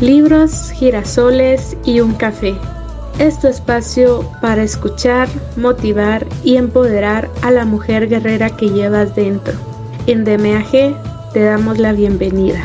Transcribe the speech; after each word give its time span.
libros, 0.00 0.70
girasoles 0.70 1.76
y 1.84 2.00
un 2.00 2.14
café. 2.14 2.54
Es 3.18 3.38
tu 3.38 3.48
espacio 3.48 4.24
para 4.40 4.62
escuchar, 4.62 5.28
motivar 5.56 6.26
y 6.42 6.56
empoderar 6.56 7.28
a 7.42 7.50
la 7.50 7.66
mujer 7.66 8.08
guerrera 8.08 8.56
que 8.56 8.70
llevas 8.70 9.14
dentro. 9.14 9.52
En 10.06 10.24
DMAG 10.24 11.32
te 11.34 11.40
damos 11.40 11.78
la 11.78 11.92
bienvenida. 11.92 12.60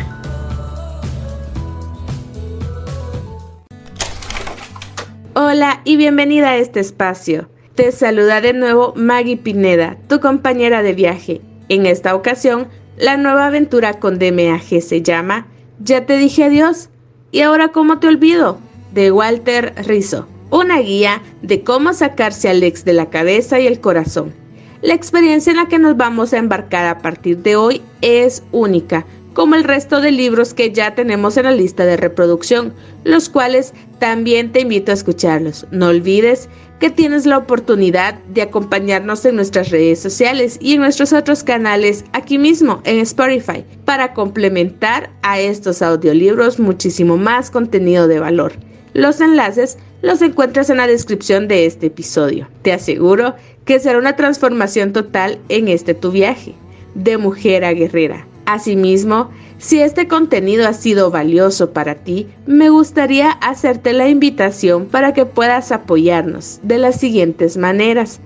Hola 5.34 5.82
y 5.84 5.98
bienvenida 5.98 6.52
a 6.52 6.58
este 6.58 6.80
espacio. 6.80 7.50
Te 7.76 7.92
saluda 7.92 8.40
de 8.40 8.54
nuevo 8.54 8.94
Maggie 8.96 9.36
Pineda, 9.36 9.98
tu 10.08 10.22
compañera 10.22 10.82
de 10.82 10.94
viaje. 10.94 11.42
En 11.68 11.86
esta 11.86 12.16
ocasión, 12.16 12.70
la 12.98 13.18
nueva 13.18 13.48
aventura 13.48 13.96
con 13.96 14.20
DMAG 14.20 14.82
se 14.82 15.02
llama 15.02 15.48
Ya 15.80 16.06
te 16.06 16.16
dije 16.16 16.46
adiós 16.46 16.90
¿Y 17.36 17.42
ahora 17.42 17.68
cómo 17.68 18.00
te 18.00 18.08
olvido? 18.08 18.60
de 18.94 19.12
Walter 19.12 19.74
Rizzo, 19.86 20.26
una 20.52 20.80
guía 20.80 21.22
de 21.42 21.66
cómo 21.66 21.94
sacarse 21.94 22.48
al 22.48 22.64
ex 22.64 22.86
de 22.86 22.94
la 22.94 23.10
cabeza 23.10 23.60
y 23.60 23.68
el 23.68 23.82
corazón. 23.82 24.34
La 24.82 24.94
experiencia 24.94 25.52
en 25.52 25.58
la 25.58 25.68
que 25.68 25.78
nos 25.78 25.98
vamos 25.98 26.32
a 26.32 26.38
embarcar 26.38 26.86
a 26.86 27.00
partir 27.00 27.40
de 27.40 27.58
hoy 27.58 27.82
es 28.00 28.42
única, 28.54 29.06
como 29.34 29.56
el 29.56 29.66
resto 29.66 30.00
de 30.00 30.14
libros 30.14 30.54
que 30.54 30.72
ya 30.72 30.96
tenemos 30.96 31.36
en 31.36 31.44
la 31.44 31.52
lista 31.52 31.86
de 31.86 31.98
reproducción, 31.98 32.74
los 33.04 33.28
cuales 33.28 33.74
también 34.00 34.54
te 34.54 34.62
invito 34.62 34.92
a 34.92 34.96
escucharlos. 34.96 35.68
No 35.72 35.88
olvides 35.88 36.48
que 36.80 36.90
tienes 36.90 37.26
la 37.26 37.38
oportunidad 37.38 38.16
de 38.26 38.42
acompañarnos 38.42 39.24
en 39.26 39.36
nuestras 39.36 39.70
redes 39.70 40.00
sociales 40.00 40.58
y 40.62 40.74
en 40.74 40.82
nuestros 40.82 41.14
otros 41.14 41.44
canales 41.44 42.04
aquí 42.14 42.38
mismo 42.38 42.82
en 42.84 43.00
Spotify 43.00 43.64
para 43.86 44.14
complementar 44.14 45.10
a 45.22 45.40
estos 45.40 45.82
audiolibros 45.82 46.60
muchísimo 46.60 47.18
más 47.18 47.50
contenido 47.50 48.08
de 48.08 48.20
valor. 48.20 48.54
Los 48.94 49.22
enlaces 49.22 49.78
los 50.02 50.22
encuentras 50.22 50.70
en 50.70 50.78
la 50.78 50.88
descripción 50.88 51.48
de 51.48 51.66
este 51.66 51.88
episodio. 51.88 52.48
Te 52.62 52.72
aseguro 52.72 53.36
que 53.66 53.80
será 53.80 53.98
una 53.98 54.16
transformación 54.16 54.94
total 54.94 55.40
en 55.50 55.68
este 55.68 55.94
tu 55.94 56.12
viaje, 56.12 56.54
de 56.94 57.18
mujer 57.18 57.66
a 57.66 57.74
guerrera. 57.74 58.28
Asimismo, 58.46 59.32
si 59.58 59.82
este 59.82 60.08
contenido 60.08 60.68
ha 60.68 60.74
sido 60.74 61.12
valioso 61.12 61.72
para 61.72 61.96
ti, 61.96 62.28
me 62.46 62.70
gustaría 62.70 63.32
hacerte 63.32 63.94
la 63.94 64.10
invitación 64.10 64.86
para 64.86 65.14
que 65.14 65.26
puedas 65.26 65.72
apoyarnos 65.72 66.60
de 66.62 66.78
las 66.78 67.00
siguientes 67.00 67.58
maneras, 67.58 68.20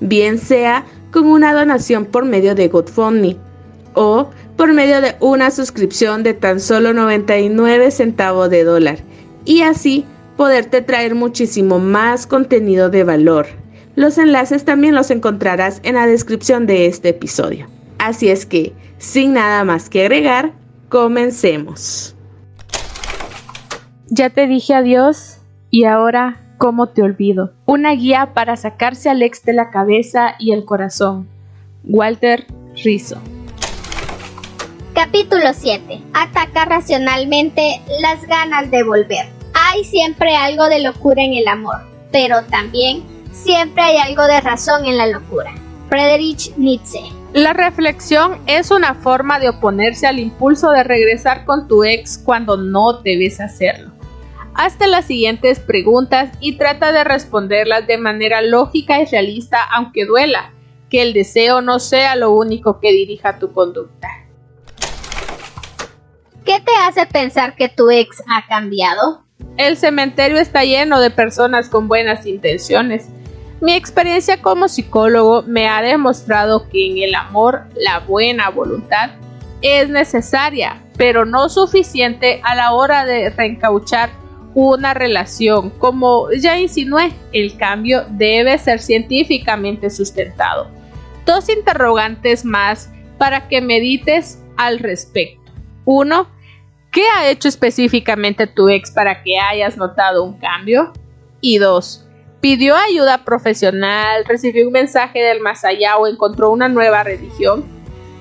bien 0.00 0.38
sea 0.38 0.84
con 1.12 1.26
una 1.26 1.54
donación 1.54 2.04
por 2.04 2.24
medio 2.24 2.54
de 2.54 2.68
GoFundMe 2.68 3.36
o 3.94 4.30
por 4.56 4.72
medio 4.72 5.00
de 5.00 5.14
una 5.20 5.50
suscripción 5.50 6.22
de 6.22 6.34
tan 6.34 6.58
solo 6.58 6.92
99 6.92 7.90
centavos 7.90 8.50
de 8.50 8.64
dólar 8.64 8.98
y 9.44 9.62
así 9.62 10.04
poderte 10.36 10.82
traer 10.82 11.14
muchísimo 11.14 11.78
más 11.78 12.26
contenido 12.26 12.90
de 12.90 13.04
valor. 13.04 13.46
Los 13.94 14.18
enlaces 14.18 14.64
también 14.64 14.94
los 14.94 15.10
encontrarás 15.10 15.80
en 15.82 15.94
la 15.94 16.06
descripción 16.06 16.66
de 16.66 16.86
este 16.86 17.10
episodio. 17.10 17.66
Así 17.98 18.30
es 18.30 18.46
que, 18.46 18.72
sin 18.98 19.34
nada 19.34 19.64
más 19.64 19.90
que 19.90 20.00
agregar, 20.02 20.52
comencemos. 20.92 22.14
Ya 24.08 24.28
te 24.28 24.46
dije 24.46 24.74
adiós 24.74 25.38
y 25.70 25.84
ahora, 25.84 26.42
¿cómo 26.58 26.90
te 26.90 27.02
olvido? 27.02 27.54
Una 27.64 27.92
guía 27.92 28.34
para 28.34 28.58
sacarse 28.58 29.08
al 29.08 29.22
ex 29.22 29.42
de 29.42 29.54
la 29.54 29.70
cabeza 29.70 30.34
y 30.38 30.52
el 30.52 30.66
corazón. 30.66 31.30
Walter 31.82 32.46
Rizzo. 32.84 33.16
Capítulo 34.94 35.54
7. 35.54 36.02
Ataca 36.12 36.66
racionalmente 36.66 37.80
las 38.02 38.26
ganas 38.26 38.70
de 38.70 38.82
volver. 38.82 39.24
Hay 39.54 39.84
siempre 39.84 40.36
algo 40.36 40.66
de 40.68 40.82
locura 40.82 41.22
en 41.22 41.32
el 41.32 41.48
amor, 41.48 41.78
pero 42.12 42.42
también 42.50 43.02
siempre 43.32 43.82
hay 43.82 43.96
algo 43.96 44.24
de 44.24 44.42
razón 44.42 44.84
en 44.84 44.98
la 44.98 45.06
locura. 45.06 45.54
Friedrich 45.88 46.54
Nietzsche. 46.58 47.21
La 47.32 47.54
reflexión 47.54 48.38
es 48.46 48.70
una 48.70 48.94
forma 48.94 49.38
de 49.38 49.48
oponerse 49.48 50.06
al 50.06 50.18
impulso 50.18 50.70
de 50.70 50.84
regresar 50.84 51.46
con 51.46 51.66
tu 51.66 51.82
ex 51.82 52.18
cuando 52.18 52.58
no 52.58 53.00
debes 53.00 53.40
hacerlo. 53.40 53.90
Hazte 54.54 54.86
las 54.86 55.06
siguientes 55.06 55.58
preguntas 55.58 56.30
y 56.40 56.58
trata 56.58 56.92
de 56.92 57.04
responderlas 57.04 57.86
de 57.86 57.96
manera 57.96 58.42
lógica 58.42 59.00
y 59.00 59.06
realista 59.06 59.62
aunque 59.62 60.04
duela, 60.04 60.52
que 60.90 61.00
el 61.00 61.14
deseo 61.14 61.62
no 61.62 61.78
sea 61.78 62.16
lo 62.16 62.32
único 62.32 62.80
que 62.80 62.92
dirija 62.92 63.38
tu 63.38 63.50
conducta. 63.54 64.08
¿Qué 66.44 66.60
te 66.60 66.72
hace 66.86 67.06
pensar 67.06 67.56
que 67.56 67.70
tu 67.70 67.88
ex 67.88 68.22
ha 68.28 68.46
cambiado? 68.46 69.24
El 69.56 69.78
cementerio 69.78 70.36
está 70.36 70.64
lleno 70.64 71.00
de 71.00 71.08
personas 71.08 71.70
con 71.70 71.88
buenas 71.88 72.26
intenciones 72.26 73.08
mi 73.62 73.74
experiencia 73.74 74.42
como 74.42 74.66
psicólogo 74.66 75.44
me 75.44 75.68
ha 75.68 75.80
demostrado 75.82 76.68
que 76.68 76.90
en 76.90 76.98
el 76.98 77.14
amor 77.14 77.62
la 77.76 78.00
buena 78.00 78.50
voluntad 78.50 79.12
es 79.60 79.88
necesaria, 79.88 80.82
pero 80.96 81.24
no 81.24 81.48
suficiente 81.48 82.40
a 82.42 82.56
la 82.56 82.72
hora 82.72 83.06
de 83.06 83.30
reencauchar 83.30 84.10
una 84.54 84.94
relación. 84.94 85.70
Como 85.70 86.26
ya 86.32 86.58
insinué, 86.58 87.12
el 87.32 87.56
cambio 87.56 88.04
debe 88.10 88.58
ser 88.58 88.80
científicamente 88.80 89.90
sustentado. 89.90 90.66
Dos 91.24 91.48
interrogantes 91.48 92.44
más 92.44 92.90
para 93.16 93.46
que 93.46 93.60
medites 93.60 94.42
al 94.56 94.80
respecto. 94.80 95.52
Uno, 95.84 96.26
¿qué 96.90 97.04
ha 97.16 97.30
hecho 97.30 97.46
específicamente 97.46 98.48
tu 98.48 98.68
ex 98.68 98.90
para 98.90 99.22
que 99.22 99.38
hayas 99.38 99.76
notado 99.76 100.24
un 100.24 100.36
cambio? 100.38 100.92
Y 101.40 101.58
dos, 101.58 102.08
pidió 102.42 102.74
ayuda 102.76 103.24
profesional, 103.24 104.24
recibió 104.26 104.66
un 104.66 104.72
mensaje 104.72 105.20
del 105.20 105.40
más 105.40 105.64
allá 105.64 105.96
o 105.96 106.08
encontró 106.08 106.50
una 106.50 106.68
nueva 106.68 107.04
religión. 107.04 107.64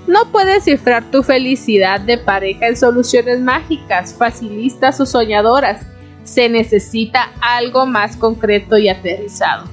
No 0.08 0.32
puedes 0.32 0.66
cifrar 0.66 1.10
tu 1.10 1.24
felicidad 1.24 2.00
de 2.00 2.20
pareja 2.20 2.68
en 2.68 2.78
soluciones 2.78 3.40
mágicas, 3.40 4.14
facilistas 4.14 5.00
o 5.02 5.08
soñadoras. 5.08 5.88
Se 6.24 6.50
necesita 6.50 7.32
algo 7.42 7.88
más 7.88 8.16
concreto 8.16 8.78
y 8.78 8.90
aterrizado. 8.90 9.66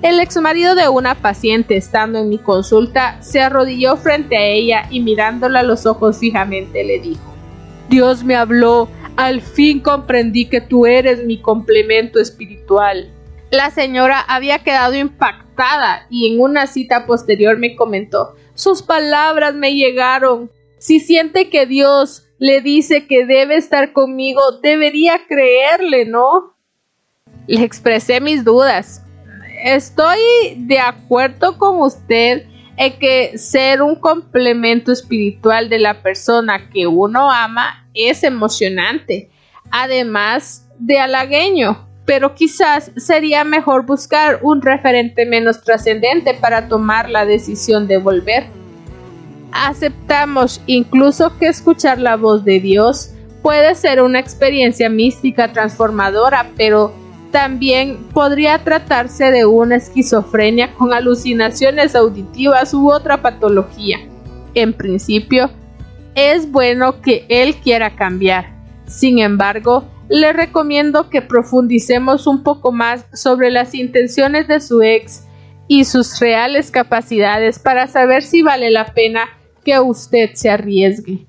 El 0.00 0.18
exmarido 0.18 0.74
de 0.74 0.88
una 0.88 1.14
paciente 1.14 1.76
estando 1.76 2.20
en 2.20 2.30
mi 2.30 2.38
consulta 2.38 3.20
se 3.20 3.42
arrodilló 3.42 3.98
frente 3.98 4.38
a 4.38 4.46
ella 4.46 4.86
y 4.88 5.00
mirándola 5.00 5.60
a 5.60 5.62
los 5.62 5.84
ojos 5.84 6.18
fijamente 6.18 6.84
le 6.84 7.00
dijo, 7.00 7.34
Dios 7.90 8.24
me 8.24 8.34
habló, 8.34 8.88
al 9.16 9.42
fin 9.42 9.80
comprendí 9.80 10.46
que 10.46 10.62
tú 10.62 10.86
eres 10.86 11.22
mi 11.26 11.36
complemento 11.36 12.18
espiritual. 12.18 13.10
La 13.50 13.70
señora 13.70 14.20
había 14.20 14.60
quedado 14.60 14.94
impactada 14.94 16.06
y 16.08 16.32
en 16.32 16.40
una 16.40 16.66
cita 16.66 17.06
posterior 17.06 17.58
me 17.58 17.74
comentó 17.76 18.34
sus 18.60 18.82
palabras 18.82 19.54
me 19.54 19.74
llegaron. 19.74 20.50
Si 20.78 21.00
siente 21.00 21.48
que 21.48 21.64
Dios 21.64 22.26
le 22.38 22.60
dice 22.60 23.06
que 23.06 23.24
debe 23.24 23.56
estar 23.56 23.94
conmigo, 23.94 24.40
debería 24.62 25.26
creerle, 25.26 26.04
¿no? 26.04 26.58
Le 27.46 27.62
expresé 27.62 28.20
mis 28.20 28.44
dudas. 28.44 29.02
Estoy 29.64 30.18
de 30.56 30.78
acuerdo 30.78 31.56
con 31.56 31.80
usted 31.80 32.46
en 32.76 32.98
que 32.98 33.38
ser 33.38 33.80
un 33.80 33.96
complemento 33.96 34.92
espiritual 34.92 35.70
de 35.70 35.78
la 35.78 36.02
persona 36.02 36.68
que 36.68 36.86
uno 36.86 37.30
ama 37.30 37.88
es 37.94 38.24
emocionante, 38.24 39.30
además 39.70 40.68
de 40.78 40.98
halagueño 40.98 41.89
pero 42.10 42.34
quizás 42.34 42.90
sería 42.96 43.44
mejor 43.44 43.86
buscar 43.86 44.40
un 44.42 44.62
referente 44.62 45.24
menos 45.26 45.62
trascendente 45.62 46.34
para 46.34 46.66
tomar 46.66 47.08
la 47.08 47.24
decisión 47.24 47.86
de 47.86 47.98
volver. 47.98 48.46
Aceptamos 49.52 50.60
incluso 50.66 51.38
que 51.38 51.46
escuchar 51.46 52.00
la 52.00 52.16
voz 52.16 52.44
de 52.44 52.58
Dios 52.58 53.12
puede 53.42 53.76
ser 53.76 54.02
una 54.02 54.18
experiencia 54.18 54.90
mística 54.90 55.52
transformadora, 55.52 56.50
pero 56.56 56.92
también 57.30 57.98
podría 58.12 58.58
tratarse 58.58 59.30
de 59.30 59.46
una 59.46 59.76
esquizofrenia 59.76 60.74
con 60.74 60.92
alucinaciones 60.92 61.94
auditivas 61.94 62.74
u 62.74 62.90
otra 62.90 63.22
patología. 63.22 63.98
En 64.54 64.72
principio, 64.72 65.48
es 66.16 66.50
bueno 66.50 67.02
que 67.02 67.24
Él 67.28 67.54
quiera 67.54 67.94
cambiar. 67.94 68.52
Sin 68.88 69.20
embargo, 69.20 69.84
le 70.10 70.32
recomiendo 70.32 71.08
que 71.08 71.22
profundicemos 71.22 72.26
un 72.26 72.42
poco 72.42 72.72
más 72.72 73.06
sobre 73.14 73.48
las 73.52 73.76
intenciones 73.76 74.48
de 74.48 74.58
su 74.58 74.82
ex 74.82 75.24
y 75.68 75.84
sus 75.84 76.18
reales 76.18 76.72
capacidades 76.72 77.60
para 77.60 77.86
saber 77.86 78.24
si 78.24 78.42
vale 78.42 78.72
la 78.72 78.86
pena 78.92 79.28
que 79.64 79.78
usted 79.78 80.30
se 80.34 80.50
arriesgue. 80.50 81.26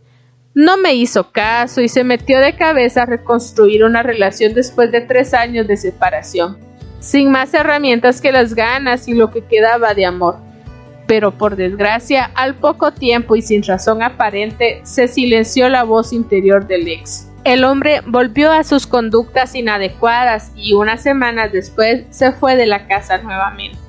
No 0.55 0.77
me 0.77 0.95
hizo 0.95 1.31
caso 1.31 1.79
y 1.81 1.89
se 1.89 2.03
metió 2.03 2.39
de 2.39 2.55
cabeza 2.55 3.03
a 3.03 3.05
reconstruir 3.05 3.83
una 3.83 4.01
relación 4.01 4.55
después 4.55 4.91
de 4.91 5.01
tres 5.01 5.35
años 5.35 5.67
de 5.67 5.77
separación, 5.77 6.57
sin 6.99 7.29
más 7.29 7.53
herramientas 7.53 8.19
que 8.19 8.31
las 8.31 8.55
ganas 8.55 9.07
y 9.07 9.13
lo 9.13 9.29
que 9.29 9.45
quedaba 9.45 9.93
de 9.93 10.07
amor. 10.07 10.37
Pero 11.05 11.37
por 11.37 11.55
desgracia, 11.55 12.31
al 12.33 12.55
poco 12.55 12.91
tiempo 12.91 13.35
y 13.35 13.43
sin 13.43 13.61
razón 13.61 14.01
aparente, 14.01 14.81
se 14.83 15.07
silenció 15.07 15.69
la 15.69 15.83
voz 15.83 16.13
interior 16.13 16.65
del 16.65 16.87
ex. 16.87 17.30
El 17.43 17.63
hombre 17.63 18.01
volvió 18.05 18.51
a 18.51 18.63
sus 18.63 18.85
conductas 18.85 19.55
inadecuadas 19.55 20.51
y 20.55 20.73
unas 20.73 21.01
semanas 21.01 21.51
después 21.51 22.03
se 22.11 22.31
fue 22.33 22.55
de 22.55 22.67
la 22.67 22.87
casa 22.87 23.17
nuevamente. 23.17 23.79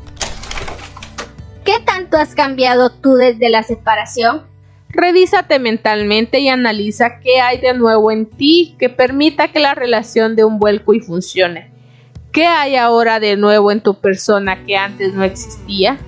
¿Qué 1.62 1.74
tanto 1.84 2.16
has 2.16 2.34
cambiado 2.34 2.90
tú 2.90 3.14
desde 3.14 3.50
la 3.50 3.62
separación? 3.62 4.42
Revísate 4.88 5.58
mentalmente 5.58 6.40
y 6.40 6.48
analiza 6.48 7.20
qué 7.20 7.40
hay 7.40 7.58
de 7.58 7.74
nuevo 7.74 8.10
en 8.10 8.26
ti 8.26 8.74
que 8.78 8.88
permita 8.88 9.48
que 9.48 9.60
la 9.60 9.74
relación 9.74 10.34
dé 10.34 10.44
un 10.44 10.58
vuelco 10.58 10.94
y 10.94 11.00
funcione. 11.00 11.70
¿Qué 12.32 12.46
hay 12.46 12.76
ahora 12.76 13.20
de 13.20 13.36
nuevo 13.36 13.70
en 13.70 13.82
tu 13.82 14.00
persona 14.00 14.64
que 14.64 14.76
antes 14.76 15.12
no 15.12 15.24
existía? 15.24 15.98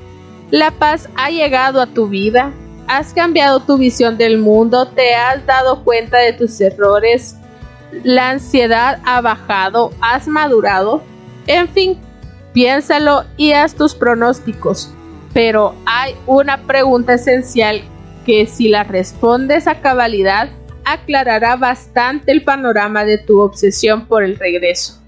La 0.51 0.71
paz 0.71 1.11
ha 1.17 1.31
llegado 1.31 1.83
a 1.83 1.87
tu 1.87 2.09
vida, 2.09 2.53
has 2.87 3.13
cambiado 3.13 3.61
tu 3.61 3.79
visión 3.79 4.19
del 4.19 4.39
mundo, 4.39 4.87
te 4.89 5.15
has 5.15 5.45
dado 5.47 5.85
cuenta 5.85 6.19
de 6.19 6.33
tus 6.33 6.61
errores, 6.61 7.37
la 8.03 8.31
ansiedad 8.31 9.01
ha 9.05 9.21
bajado, 9.21 9.93
has 10.01 10.27
madurado, 10.27 11.03
en 11.47 11.69
fin, 11.69 11.99
piénsalo 12.53 13.25
y 13.37 13.53
haz 13.53 13.75
tus 13.75 13.95
pronósticos. 13.95 14.93
Pero 15.33 15.75
hay 15.87 16.15
una 16.27 16.63
pregunta 16.63 17.15
esencial 17.15 17.83
que 18.25 18.47
si 18.47 18.69
la 18.69 18.85
respondes 18.85 19.67
a 19.67 19.81
cabalidad, 19.81 20.49
aclarará 20.85 21.57
bastante 21.57 22.33
el 22.33 22.45
panorama 22.45 23.05
de 23.05 23.19
tu 23.19 23.41
obsesión 23.41 24.07
por 24.07 24.23
el 24.23 24.39
regreso. 24.39 25.01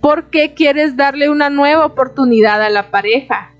¿Por 0.00 0.30
qué 0.30 0.54
quieres 0.54 0.96
darle 0.96 1.30
una 1.30 1.50
nueva 1.50 1.86
oportunidad 1.86 2.62
a 2.62 2.70
la 2.70 2.90
pareja? 2.90 3.55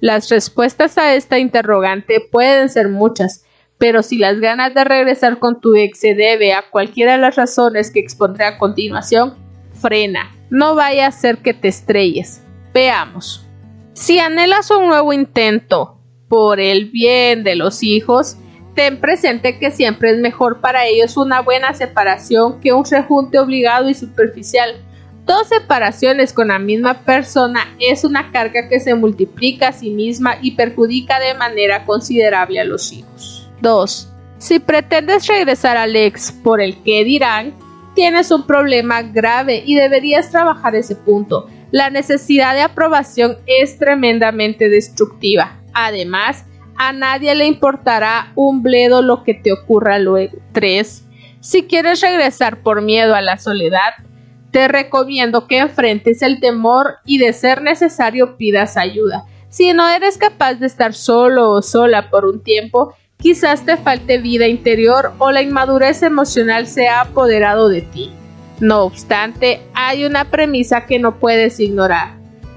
Las 0.00 0.28
respuestas 0.28 0.98
a 0.98 1.14
esta 1.14 1.38
interrogante 1.38 2.20
pueden 2.20 2.68
ser 2.68 2.88
muchas, 2.88 3.44
pero 3.78 4.02
si 4.02 4.18
las 4.18 4.40
ganas 4.40 4.74
de 4.74 4.84
regresar 4.84 5.38
con 5.38 5.60
tu 5.60 5.74
ex 5.74 6.00
se 6.00 6.14
debe 6.14 6.52
a 6.52 6.70
cualquiera 6.70 7.12
de 7.12 7.18
las 7.18 7.36
razones 7.36 7.90
que 7.90 8.00
expondré 8.00 8.44
a 8.44 8.58
continuación, 8.58 9.34
frena, 9.80 10.34
no 10.50 10.74
vaya 10.74 11.06
a 11.06 11.12
ser 11.12 11.38
que 11.38 11.54
te 11.54 11.68
estrelles. 11.68 12.42
Veamos. 12.72 13.46
Si 13.94 14.18
anhelas 14.18 14.70
un 14.70 14.86
nuevo 14.86 15.12
intento, 15.12 15.96
por 16.28 16.60
el 16.60 16.90
bien 16.90 17.44
de 17.44 17.56
los 17.56 17.82
hijos, 17.82 18.36
ten 18.74 19.00
presente 19.00 19.58
que 19.58 19.70
siempre 19.70 20.10
es 20.10 20.18
mejor 20.18 20.60
para 20.60 20.86
ellos 20.86 21.16
una 21.16 21.40
buena 21.40 21.72
separación 21.74 22.60
que 22.60 22.72
un 22.72 22.84
rejunte 22.84 23.38
obligado 23.38 23.88
y 23.88 23.94
superficial. 23.94 24.76
Dos 25.26 25.48
separaciones 25.48 26.32
con 26.32 26.48
la 26.48 26.60
misma 26.60 27.02
persona 27.02 27.74
es 27.80 28.04
una 28.04 28.30
carga 28.30 28.68
que 28.68 28.78
se 28.78 28.94
multiplica 28.94 29.68
a 29.68 29.72
sí 29.72 29.90
misma 29.90 30.36
y 30.40 30.52
perjudica 30.52 31.18
de 31.18 31.34
manera 31.34 31.84
considerable 31.84 32.60
a 32.60 32.64
los 32.64 32.92
hijos. 32.92 33.50
2. 33.60 34.08
Si 34.38 34.60
pretendes 34.60 35.26
regresar 35.26 35.76
al 35.76 35.96
ex 35.96 36.30
por 36.30 36.60
el 36.60 36.80
que 36.84 37.02
dirán, 37.02 37.54
tienes 37.96 38.30
un 38.30 38.46
problema 38.46 39.02
grave 39.02 39.64
y 39.66 39.74
deberías 39.74 40.30
trabajar 40.30 40.76
ese 40.76 40.94
punto. 40.94 41.48
La 41.72 41.90
necesidad 41.90 42.54
de 42.54 42.60
aprobación 42.60 43.38
es 43.46 43.80
tremendamente 43.80 44.68
destructiva. 44.68 45.60
Además, 45.74 46.44
a 46.78 46.92
nadie 46.92 47.34
le 47.34 47.46
importará 47.46 48.30
un 48.36 48.62
bledo 48.62 49.02
lo 49.02 49.24
que 49.24 49.34
te 49.34 49.52
ocurra 49.52 49.98
luego. 49.98 50.38
3. 50.52 51.02
Si 51.40 51.64
quieres 51.64 52.00
regresar 52.00 52.62
por 52.62 52.80
miedo 52.80 53.16
a 53.16 53.22
la 53.22 53.38
soledad, 53.38 53.94
te 54.56 54.68
recomiendo 54.68 55.46
que 55.46 55.58
enfrentes 55.58 56.22
el 56.22 56.40
temor 56.40 56.94
y 57.04 57.18
de 57.18 57.34
ser 57.34 57.60
necesario 57.60 58.38
pidas 58.38 58.78
ayuda. 58.78 59.26
Si 59.50 59.74
no 59.74 59.86
eres 59.86 60.16
capaz 60.16 60.54
de 60.54 60.66
estar 60.66 60.94
solo 60.94 61.50
o 61.50 61.60
sola 61.60 62.08
por 62.08 62.24
un 62.24 62.42
tiempo, 62.42 62.94
quizás 63.18 63.66
te 63.66 63.76
falte 63.76 64.16
vida 64.16 64.48
interior 64.48 65.12
o 65.18 65.30
la 65.30 65.42
inmadurez 65.42 66.02
emocional 66.02 66.66
se 66.66 66.88
ha 66.88 67.02
apoderado 67.02 67.68
de 67.68 67.82
ti. 67.82 68.10
No 68.58 68.84
obstante, 68.84 69.60
hay 69.74 70.06
una 70.06 70.24
premisa 70.24 70.86
que 70.86 70.98
no 70.98 71.18
puedes 71.18 71.60
ignorar. 71.60 72.14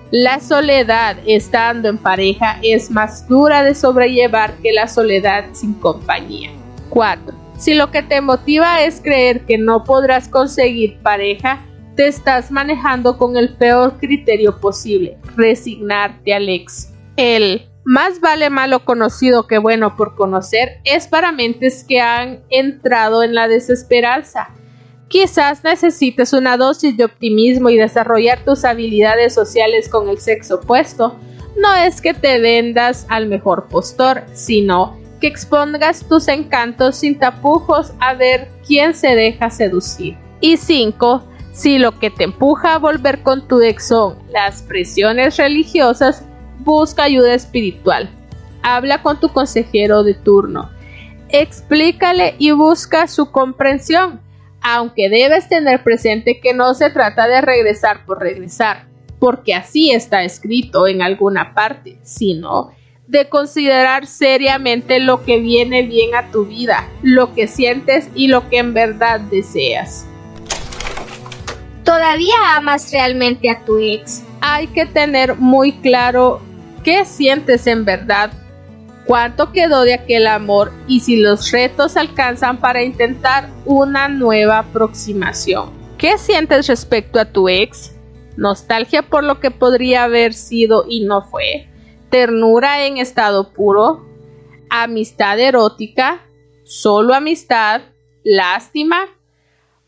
La 0.09 0.39
soledad 0.39 1.17
estando 1.25 1.89
en 1.89 1.97
pareja 1.97 2.59
es 2.63 2.89
más 2.89 3.27
dura 3.27 3.61
de 3.61 3.75
sobrellevar 3.75 4.53
que 4.63 4.71
la 4.71 4.87
soledad 4.87 5.47
sin 5.51 5.73
compañía. 5.73 6.51
4. 6.91 7.35
Si 7.57 7.73
lo 7.73 7.91
que 7.91 8.03
te 8.03 8.21
motiva 8.21 8.83
es 8.83 9.01
creer 9.01 9.41
que 9.41 9.57
no 9.57 9.83
podrás 9.83 10.29
conseguir 10.29 10.97
pareja, 10.99 11.65
te 11.99 12.07
estás 12.07 12.49
manejando 12.49 13.17
con 13.17 13.35
el 13.35 13.57
peor 13.57 13.97
criterio 13.99 14.57
posible, 14.61 15.17
resignarte 15.35 16.33
al 16.33 16.47
ex. 16.47 16.93
El 17.17 17.67
más 17.83 18.21
vale 18.21 18.49
malo 18.49 18.85
conocido 18.85 19.47
que 19.47 19.57
bueno 19.57 19.97
por 19.97 20.15
conocer 20.15 20.79
es 20.85 21.07
para 21.09 21.33
mentes 21.33 21.83
que 21.83 21.99
han 21.99 22.39
entrado 22.49 23.21
en 23.21 23.35
la 23.35 23.49
desesperanza 23.49 24.47
Quizás 25.09 25.65
necesites 25.65 26.31
una 26.31 26.55
dosis 26.55 26.95
de 26.95 27.03
optimismo 27.03 27.69
y 27.69 27.75
desarrollar 27.75 28.45
tus 28.45 28.63
habilidades 28.63 29.33
sociales 29.33 29.89
con 29.89 30.07
el 30.07 30.19
sexo 30.19 30.55
opuesto. 30.55 31.17
No 31.57 31.75
es 31.75 31.99
que 31.99 32.13
te 32.13 32.39
vendas 32.39 33.07
al 33.09 33.27
mejor 33.27 33.67
postor, 33.67 34.23
sino 34.33 34.97
que 35.19 35.27
expongas 35.27 36.07
tus 36.07 36.29
encantos 36.29 36.95
sin 36.95 37.19
tapujos 37.19 37.91
a 37.99 38.13
ver 38.13 38.47
quién 38.65 38.93
se 38.93 39.15
deja 39.15 39.49
seducir. 39.49 40.15
Y 40.39 40.55
5. 40.55 41.23
Si 41.59 41.77
lo 41.77 41.99
que 41.99 42.09
te 42.09 42.23
empuja 42.23 42.75
a 42.75 42.79
volver 42.79 43.21
con 43.21 43.45
tu 43.45 43.59
ex 43.59 43.89
son 43.89 44.15
las 44.31 44.61
presiones 44.61 45.35
religiosas, 45.35 46.23
busca 46.59 47.03
ayuda 47.03 47.33
espiritual. 47.33 48.09
Habla 48.63 49.01
con 49.01 49.19
tu 49.19 49.27
consejero 49.27 50.03
de 50.03 50.13
turno. 50.13 50.69
Explícale 51.27 52.35
y 52.37 52.51
busca 52.51 53.07
su 53.07 53.29
comprensión 53.31 54.21
aunque 54.61 55.09
debes 55.09 55.49
tener 55.49 55.83
presente 55.83 56.39
que 56.39 56.53
no 56.53 56.73
se 56.73 56.89
trata 56.89 57.27
de 57.27 57.41
regresar 57.41 58.05
por 58.05 58.19
regresar, 58.19 58.87
porque 59.19 59.53
así 59.53 59.91
está 59.91 60.23
escrito 60.23 60.87
en 60.87 61.01
alguna 61.01 61.53
parte, 61.53 61.97
sino 62.03 62.71
de 63.07 63.27
considerar 63.27 64.05
seriamente 64.05 64.99
lo 64.99 65.23
que 65.23 65.39
viene 65.39 65.83
bien 65.83 66.15
a 66.15 66.31
tu 66.31 66.45
vida, 66.45 66.87
lo 67.01 67.33
que 67.33 67.47
sientes 67.47 68.09
y 68.15 68.27
lo 68.27 68.49
que 68.49 68.59
en 68.59 68.73
verdad 68.73 69.19
deseas. 69.19 70.08
¿Todavía 71.89 72.55
amas 72.55 72.91
realmente 72.91 73.49
a 73.49 73.65
tu 73.65 73.79
ex? 73.79 74.23
Hay 74.41 74.67
que 74.67 74.85
tener 74.85 75.37
muy 75.37 75.71
claro 75.71 76.39
qué 76.83 77.03
sientes 77.03 77.65
en 77.65 77.83
verdad 77.83 78.29
cuánto 79.07 79.51
quedó 79.51 79.81
de 79.81 79.95
aquel 79.95 80.27
amor 80.27 80.71
y 80.87 80.99
si 80.99 81.15
los 81.15 81.51
retos 81.51 81.97
alcanzan 81.97 82.59
para 82.59 82.83
intentar 82.83 83.49
una 83.65 84.07
nueva 84.07 84.59
aproximación. 84.59 85.71
¿Qué 85.97 86.19
sientes 86.19 86.67
respecto 86.67 87.19
a 87.19 87.25
tu 87.25 87.49
ex? 87.49 87.95
¿Nostalgia 88.37 89.01
por 89.01 89.23
lo 89.23 89.39
que 89.39 89.49
podría 89.49 90.03
haber 90.03 90.35
sido 90.35 90.85
y 90.87 91.05
no 91.05 91.23
fue? 91.23 91.69
¿Ternura 92.11 92.85
en 92.85 92.99
estado 92.99 93.51
puro? 93.51 94.05
¿Amistad 94.69 95.39
erótica? 95.39 96.21
¿Solo 96.65 97.15
amistad? 97.15 97.81
¿Lástima? 98.23 99.07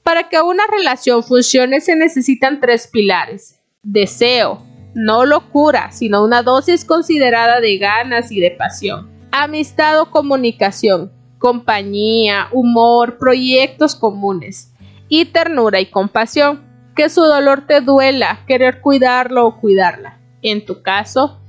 Para 0.03 0.29
que 0.29 0.41
una 0.41 0.63
relación 0.67 1.23
funcione 1.23 1.81
se 1.81 1.95
necesitan 1.95 2.59
tres 2.59 2.87
pilares. 2.87 3.61
Deseo, 3.83 4.65
no 4.93 5.25
locura, 5.25 5.91
sino 5.91 6.23
una 6.23 6.43
dosis 6.43 6.85
considerada 6.85 7.59
de 7.59 7.77
ganas 7.77 8.31
y 8.31 8.39
de 8.39 8.51
pasión. 8.51 9.09
Amistad 9.31 10.01
o 10.01 10.11
comunicación, 10.11 11.11
compañía, 11.37 12.47
humor, 12.51 13.17
proyectos 13.17 13.95
comunes. 13.95 14.73
Y 15.07 15.25
ternura 15.25 15.79
y 15.79 15.87
compasión, 15.87 16.63
que 16.95 17.09
su 17.09 17.21
dolor 17.21 17.65
te 17.67 17.81
duela, 17.81 18.43
querer 18.47 18.81
cuidarlo 18.81 19.45
o 19.45 19.59
cuidarla. 19.59 20.19
En 20.41 20.65
tu 20.65 20.81
caso, 20.81 21.40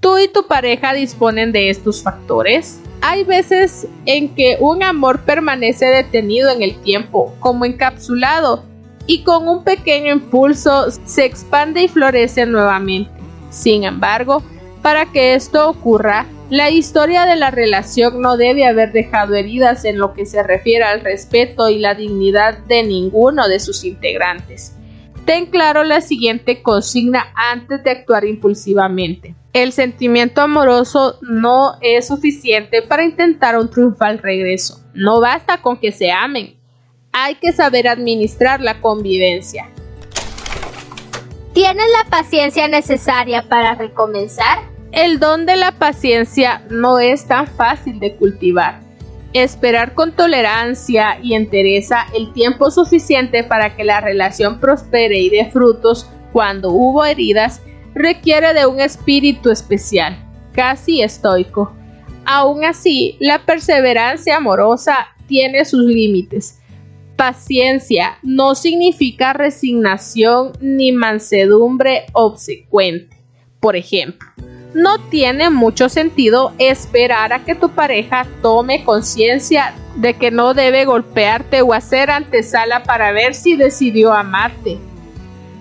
¿tú 0.00 0.18
y 0.18 0.28
tu 0.28 0.46
pareja 0.46 0.92
disponen 0.92 1.52
de 1.52 1.70
estos 1.70 2.02
factores? 2.02 2.80
Hay 3.00 3.24
veces 3.24 3.86
en 4.06 4.34
que 4.34 4.56
un 4.60 4.82
amor 4.82 5.20
permanece 5.20 5.86
detenido 5.86 6.50
en 6.50 6.62
el 6.62 6.80
tiempo, 6.82 7.34
como 7.40 7.64
encapsulado, 7.64 8.64
y 9.06 9.22
con 9.22 9.48
un 9.48 9.64
pequeño 9.64 10.12
impulso 10.12 10.90
se 10.90 11.24
expande 11.24 11.82
y 11.82 11.88
florece 11.88 12.44
nuevamente. 12.44 13.10
Sin 13.50 13.84
embargo, 13.84 14.42
para 14.82 15.06
que 15.06 15.34
esto 15.34 15.70
ocurra, 15.70 16.26
la 16.50 16.70
historia 16.70 17.24
de 17.24 17.36
la 17.36 17.50
relación 17.50 18.20
no 18.20 18.36
debe 18.36 18.66
haber 18.66 18.92
dejado 18.92 19.34
heridas 19.34 19.84
en 19.84 19.98
lo 19.98 20.14
que 20.14 20.26
se 20.26 20.42
refiere 20.42 20.84
al 20.84 21.00
respeto 21.00 21.68
y 21.68 21.78
la 21.78 21.94
dignidad 21.94 22.58
de 22.58 22.82
ninguno 22.82 23.48
de 23.48 23.60
sus 23.60 23.84
integrantes. 23.84 24.74
Ten 25.24 25.46
claro 25.46 25.84
la 25.84 26.00
siguiente 26.00 26.62
consigna 26.62 27.32
antes 27.34 27.84
de 27.84 27.90
actuar 27.90 28.24
impulsivamente. 28.24 29.34
El 29.54 29.72
sentimiento 29.72 30.42
amoroso 30.42 31.18
no 31.22 31.78
es 31.80 32.08
suficiente 32.08 32.82
para 32.82 33.04
intentar 33.04 33.58
un 33.58 33.70
triunfal 33.70 34.18
regreso. 34.18 34.84
No 34.92 35.20
basta 35.20 35.62
con 35.62 35.78
que 35.78 35.90
se 35.90 36.12
amen, 36.12 36.58
hay 37.12 37.36
que 37.36 37.52
saber 37.52 37.88
administrar 37.88 38.60
la 38.60 38.80
convivencia. 38.80 39.70
¿Tienes 41.54 41.86
la 41.92 42.10
paciencia 42.10 42.68
necesaria 42.68 43.48
para 43.48 43.74
recomenzar? 43.74 44.58
El 44.92 45.18
don 45.18 45.46
de 45.46 45.56
la 45.56 45.72
paciencia 45.72 46.62
no 46.70 46.98
es 46.98 47.26
tan 47.26 47.46
fácil 47.46 47.98
de 48.00 48.16
cultivar. 48.16 48.80
Esperar 49.32 49.94
con 49.94 50.12
tolerancia 50.12 51.18
y 51.22 51.34
entereza 51.34 52.06
el 52.14 52.32
tiempo 52.32 52.70
suficiente 52.70 53.44
para 53.44 53.76
que 53.76 53.84
la 53.84 54.00
relación 54.00 54.60
prospere 54.60 55.18
y 55.18 55.30
dé 55.30 55.50
frutos 55.50 56.08
cuando 56.32 56.70
hubo 56.70 57.04
heridas 57.04 57.62
requiere 57.98 58.54
de 58.54 58.66
un 58.66 58.80
espíritu 58.80 59.50
especial, 59.50 60.16
casi 60.52 61.02
estoico. 61.02 61.74
Aún 62.24 62.64
así, 62.64 63.16
la 63.18 63.44
perseverancia 63.44 64.36
amorosa 64.36 65.08
tiene 65.26 65.64
sus 65.64 65.82
límites. 65.82 66.60
Paciencia 67.16 68.18
no 68.22 68.54
significa 68.54 69.32
resignación 69.32 70.52
ni 70.60 70.92
mansedumbre 70.92 72.06
obsecuente. 72.12 73.16
Por 73.58 73.74
ejemplo, 73.74 74.28
no 74.74 74.98
tiene 75.08 75.50
mucho 75.50 75.88
sentido 75.88 76.52
esperar 76.58 77.32
a 77.32 77.44
que 77.44 77.56
tu 77.56 77.70
pareja 77.70 78.26
tome 78.42 78.84
conciencia 78.84 79.74
de 79.96 80.14
que 80.14 80.30
no 80.30 80.54
debe 80.54 80.84
golpearte 80.84 81.62
o 81.62 81.72
hacer 81.72 82.10
antesala 82.10 82.84
para 82.84 83.10
ver 83.10 83.34
si 83.34 83.56
decidió 83.56 84.12
amarte. 84.12 84.78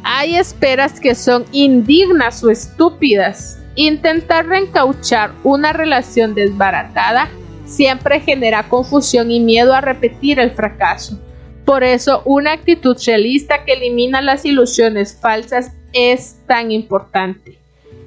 Hay 0.10 0.38
esperas 0.38 1.02
que 1.02 1.16
son 1.16 1.46
indignas 1.52 2.42
o 2.42 2.50
estúpidas. 2.50 3.60
Intentar 3.76 4.48
reencauchar 4.48 5.34
una 5.44 5.74
relación 5.74 6.34
desbaratada 6.34 7.28
siempre 7.66 8.22
genera 8.22 8.70
confusión 8.70 9.32
y 9.32 9.42
miedo 9.42 9.74
a 9.74 9.82
repetir 9.82 10.40
el 10.40 10.52
fracaso. 10.52 11.20
Por 11.66 11.84
eso, 11.84 12.22
una 12.24 12.54
actitud 12.54 12.96
realista 13.06 13.66
que 13.66 13.74
elimina 13.74 14.22
las 14.22 14.46
ilusiones 14.46 15.20
falsas 15.22 15.74
es 15.92 16.38
tan 16.48 16.72
importante. 16.72 17.58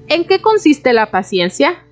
¿En 0.09 0.25
qué 0.25 0.41
consiste 0.41 0.95
la 0.95 1.11
paciencia? 1.11 1.85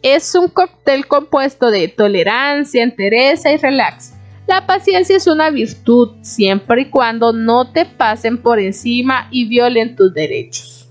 Es 0.00 0.34
un 0.34 0.48
cóctel 0.48 1.06
compuesto 1.06 1.70
de 1.70 1.88
tolerancia, 1.88 2.82
entereza 2.82 3.52
y 3.52 3.58
relax. 3.58 4.13
La 4.46 4.66
paciencia 4.66 5.16
es 5.16 5.26
una 5.26 5.48
virtud 5.48 6.16
siempre 6.20 6.82
y 6.82 6.90
cuando 6.90 7.32
no 7.32 7.72
te 7.72 7.86
pasen 7.86 8.42
por 8.42 8.58
encima 8.58 9.26
y 9.30 9.48
violen 9.48 9.96
tus 9.96 10.12
derechos. 10.12 10.90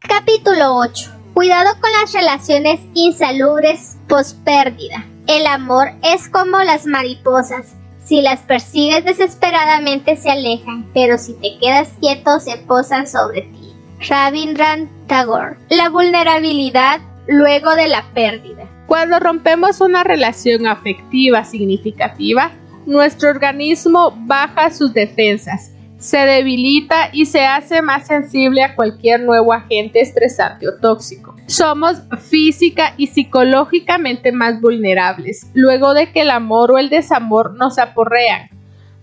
Capítulo 0.00 0.76
8. 0.76 1.10
Cuidado 1.32 1.70
con 1.80 1.90
las 1.92 2.12
relaciones 2.12 2.80
insalubres 2.92 3.96
post 4.06 4.36
pérdida. 4.44 5.06
El 5.26 5.46
amor 5.46 5.88
es 6.02 6.28
como 6.28 6.58
las 6.58 6.84
mariposas. 6.84 7.74
Si 8.04 8.20
las 8.20 8.40
persigues 8.40 9.04
desesperadamente 9.04 10.16
se 10.16 10.30
alejan, 10.30 10.90
pero 10.92 11.16
si 11.16 11.34
te 11.34 11.58
quedas 11.58 11.88
quieto 12.00 12.38
se 12.40 12.58
posan 12.58 13.06
sobre 13.06 13.42
ti. 13.42 13.72
Rabindranath 14.06 14.88
Tagore. 15.06 15.56
La 15.70 15.88
vulnerabilidad 15.88 17.00
luego 17.26 17.74
de 17.74 17.88
la 17.88 18.04
pérdida. 18.12 18.68
Cuando 18.88 19.20
rompemos 19.20 19.82
una 19.82 20.02
relación 20.02 20.66
afectiva 20.66 21.44
significativa, 21.44 22.52
nuestro 22.86 23.28
organismo 23.28 24.14
baja 24.26 24.70
sus 24.70 24.94
defensas, 24.94 25.74
se 25.98 26.16
debilita 26.16 27.10
y 27.12 27.26
se 27.26 27.44
hace 27.44 27.82
más 27.82 28.06
sensible 28.06 28.62
a 28.62 28.74
cualquier 28.74 29.20
nuevo 29.20 29.52
agente 29.52 30.00
estresante 30.00 30.66
o 30.66 30.78
tóxico. 30.80 31.36
Somos 31.46 32.02
física 32.18 32.94
y 32.96 33.08
psicológicamente 33.08 34.32
más 34.32 34.58
vulnerables 34.60 35.50
luego 35.52 35.92
de 35.92 36.10
que 36.10 36.22
el 36.22 36.30
amor 36.30 36.70
o 36.72 36.78
el 36.78 36.88
desamor 36.88 37.54
nos 37.58 37.78
aporrean 37.78 38.48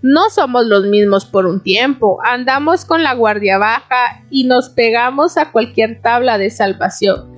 no 0.07 0.29
somos 0.29 0.67
los 0.67 0.85
mismos 0.85 1.25
por 1.25 1.47
un 1.47 1.63
tiempo, 1.63 2.19
andamos 2.23 2.85
con 2.85 3.01
la 3.01 3.15
guardia 3.15 3.57
baja 3.57 4.23
y 4.29 4.43
nos 4.43 4.69
pegamos 4.69 5.35
a 5.35 5.51
cualquier 5.51 5.99
tabla 5.99 6.37
de 6.37 6.51
salvación. 6.51 7.34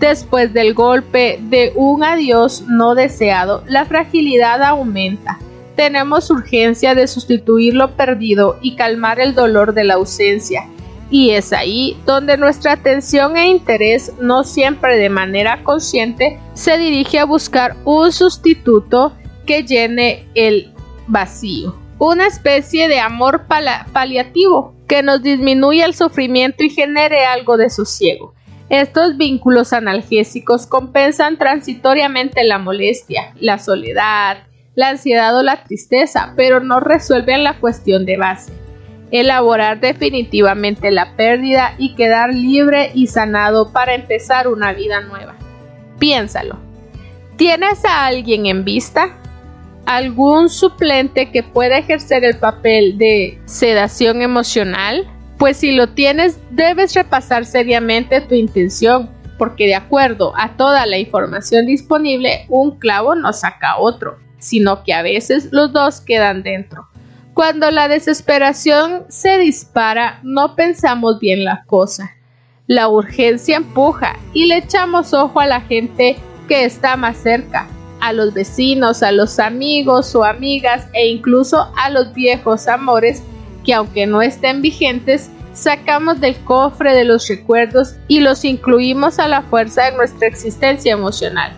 Después 0.00 0.52
del 0.52 0.74
golpe 0.74 1.38
de 1.40 1.72
un 1.74 2.04
adiós 2.04 2.64
no 2.68 2.94
deseado, 2.94 3.62
la 3.66 3.84
fragilidad 3.84 4.62
aumenta. 4.62 5.38
Tenemos 5.76 6.30
urgencia 6.30 6.94
de 6.94 7.06
sustituir 7.06 7.74
lo 7.74 7.96
perdido 7.96 8.58
y 8.60 8.76
calmar 8.76 9.20
el 9.20 9.34
dolor 9.34 9.74
de 9.74 9.84
la 9.84 9.94
ausencia. 9.94 10.68
Y 11.10 11.30
es 11.30 11.52
ahí 11.52 11.96
donde 12.06 12.36
nuestra 12.36 12.72
atención 12.72 13.36
e 13.36 13.48
interés, 13.48 14.12
no 14.20 14.44
siempre 14.44 14.98
de 14.98 15.10
manera 15.10 15.62
consciente, 15.62 16.38
se 16.54 16.78
dirige 16.78 17.18
a 17.18 17.24
buscar 17.24 17.76
un 17.84 18.10
sustituto 18.12 19.12
que 19.46 19.62
llene 19.62 20.26
el 20.34 20.72
vacío 21.06 21.84
una 21.98 22.26
especie 22.26 22.88
de 22.88 22.98
amor 22.98 23.46
paliativo 23.92 24.74
que 24.86 25.02
nos 25.02 25.22
disminuye 25.22 25.84
el 25.84 25.94
sufrimiento 25.94 26.64
y 26.64 26.70
genere 26.70 27.24
algo 27.24 27.56
de 27.56 27.70
sosiego. 27.70 28.34
Estos 28.68 29.16
vínculos 29.16 29.72
analgésicos 29.72 30.66
compensan 30.66 31.38
transitoriamente 31.38 32.44
la 32.44 32.58
molestia, 32.58 33.32
la 33.38 33.58
soledad, 33.58 34.38
la 34.74 34.90
ansiedad 34.90 35.36
o 35.36 35.42
la 35.42 35.64
tristeza, 35.64 36.32
pero 36.36 36.60
no 36.60 36.80
resuelven 36.80 37.44
la 37.44 37.58
cuestión 37.60 38.06
de 38.06 38.16
base. 38.16 38.52
Elaborar 39.10 39.80
definitivamente 39.80 40.90
la 40.90 41.14
pérdida 41.16 41.74
y 41.78 41.94
quedar 41.94 42.34
libre 42.34 42.90
y 42.94 43.06
sanado 43.06 43.72
para 43.72 43.94
empezar 43.94 44.48
una 44.48 44.72
vida 44.72 45.00
nueva. 45.02 45.36
Piénsalo. 45.98 46.58
¿Tienes 47.36 47.84
a 47.84 48.06
alguien 48.06 48.46
en 48.46 48.64
vista? 48.64 49.20
algún 49.86 50.48
suplente 50.48 51.30
que 51.30 51.42
pueda 51.42 51.78
ejercer 51.78 52.24
el 52.24 52.38
papel 52.38 52.98
de 52.98 53.40
sedación 53.44 54.22
emocional, 54.22 55.06
pues 55.38 55.56
si 55.58 55.72
lo 55.72 55.90
tienes 55.90 56.38
debes 56.50 56.94
repasar 56.94 57.44
seriamente 57.44 58.20
tu 58.20 58.34
intención, 58.34 59.10
porque 59.38 59.66
de 59.66 59.74
acuerdo 59.74 60.32
a 60.36 60.56
toda 60.56 60.86
la 60.86 60.98
información 60.98 61.66
disponible, 61.66 62.46
un 62.48 62.78
clavo 62.78 63.14
no 63.14 63.32
saca 63.32 63.78
otro, 63.78 64.18
sino 64.38 64.84
que 64.84 64.92
a 64.92 65.02
veces 65.02 65.48
los 65.50 65.72
dos 65.72 66.00
quedan 66.00 66.42
dentro. 66.42 66.86
Cuando 67.34 67.70
la 67.72 67.88
desesperación 67.88 69.06
se 69.08 69.38
dispara, 69.38 70.20
no 70.22 70.54
pensamos 70.54 71.18
bien 71.18 71.44
la 71.44 71.64
cosa. 71.66 72.12
La 72.68 72.88
urgencia 72.88 73.56
empuja 73.56 74.16
y 74.32 74.46
le 74.46 74.58
echamos 74.58 75.12
ojo 75.12 75.40
a 75.40 75.46
la 75.46 75.60
gente 75.60 76.16
que 76.46 76.64
está 76.64 76.96
más 76.96 77.16
cerca, 77.16 77.66
a 78.00 78.12
los 78.12 78.32
vecinos, 78.34 79.02
a 79.02 79.10
los 79.10 79.40
amigos 79.40 80.14
o 80.14 80.24
amigas 80.24 80.86
e 80.92 81.08
incluso 81.08 81.72
a 81.76 81.90
los 81.90 82.14
viejos 82.14 82.68
amores 82.68 83.22
que 83.64 83.74
aunque 83.74 84.06
no 84.06 84.22
estén 84.22 84.62
vigentes, 84.62 85.30
sacamos 85.52 86.20
del 86.20 86.36
cofre 86.44 86.94
de 86.94 87.04
los 87.04 87.28
recuerdos 87.28 87.96
y 88.08 88.20
los 88.20 88.44
incluimos 88.44 89.18
a 89.18 89.28
la 89.28 89.42
fuerza 89.42 89.84
de 89.84 89.96
nuestra 89.96 90.28
existencia 90.28 90.92
emocional. 90.92 91.52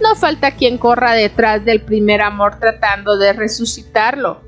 No 0.00 0.14
falta 0.16 0.52
quien 0.52 0.78
corra 0.78 1.12
detrás 1.12 1.64
del 1.64 1.82
primer 1.82 2.22
amor 2.22 2.58
tratando 2.58 3.18
de 3.18 3.32
resucitarlo. 3.32 4.40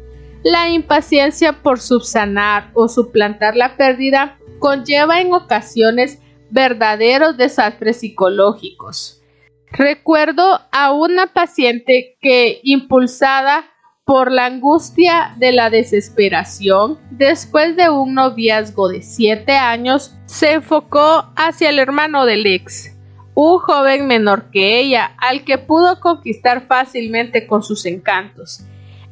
La 0.42 0.68
impaciencia 0.70 1.62
por 1.62 1.78
subsanar 1.78 2.70
o 2.74 2.88
suplantar 2.88 3.54
la 3.56 3.76
pérdida 3.76 4.38
conlleva 4.58 5.20
en 5.20 5.34
ocasiones 5.34 6.18
verdaderos 6.50 7.36
desastres 7.36 7.98
psicológicos. 8.00 9.22
Recuerdo 9.70 10.60
a 10.70 10.92
una 10.92 11.32
paciente 11.32 12.16
que, 12.20 12.60
impulsada 12.62 13.64
por 14.04 14.32
la 14.32 14.46
angustia 14.46 15.34
de 15.36 15.52
la 15.52 15.70
desesperación, 15.70 16.98
después 17.10 17.76
de 17.76 17.88
un 17.88 18.14
noviazgo 18.14 18.88
de 18.88 19.02
siete 19.02 19.52
años, 19.52 20.16
se 20.26 20.54
enfocó 20.54 21.30
hacia 21.36 21.70
el 21.70 21.78
hermano 21.78 22.26
del 22.26 22.46
ex, 22.46 22.96
un 23.34 23.58
joven 23.60 24.08
menor 24.08 24.50
que 24.50 24.80
ella, 24.80 25.12
al 25.18 25.44
que 25.44 25.56
pudo 25.58 26.00
conquistar 26.00 26.66
fácilmente 26.66 27.46
con 27.46 27.62
sus 27.62 27.86
encantos. 27.86 28.64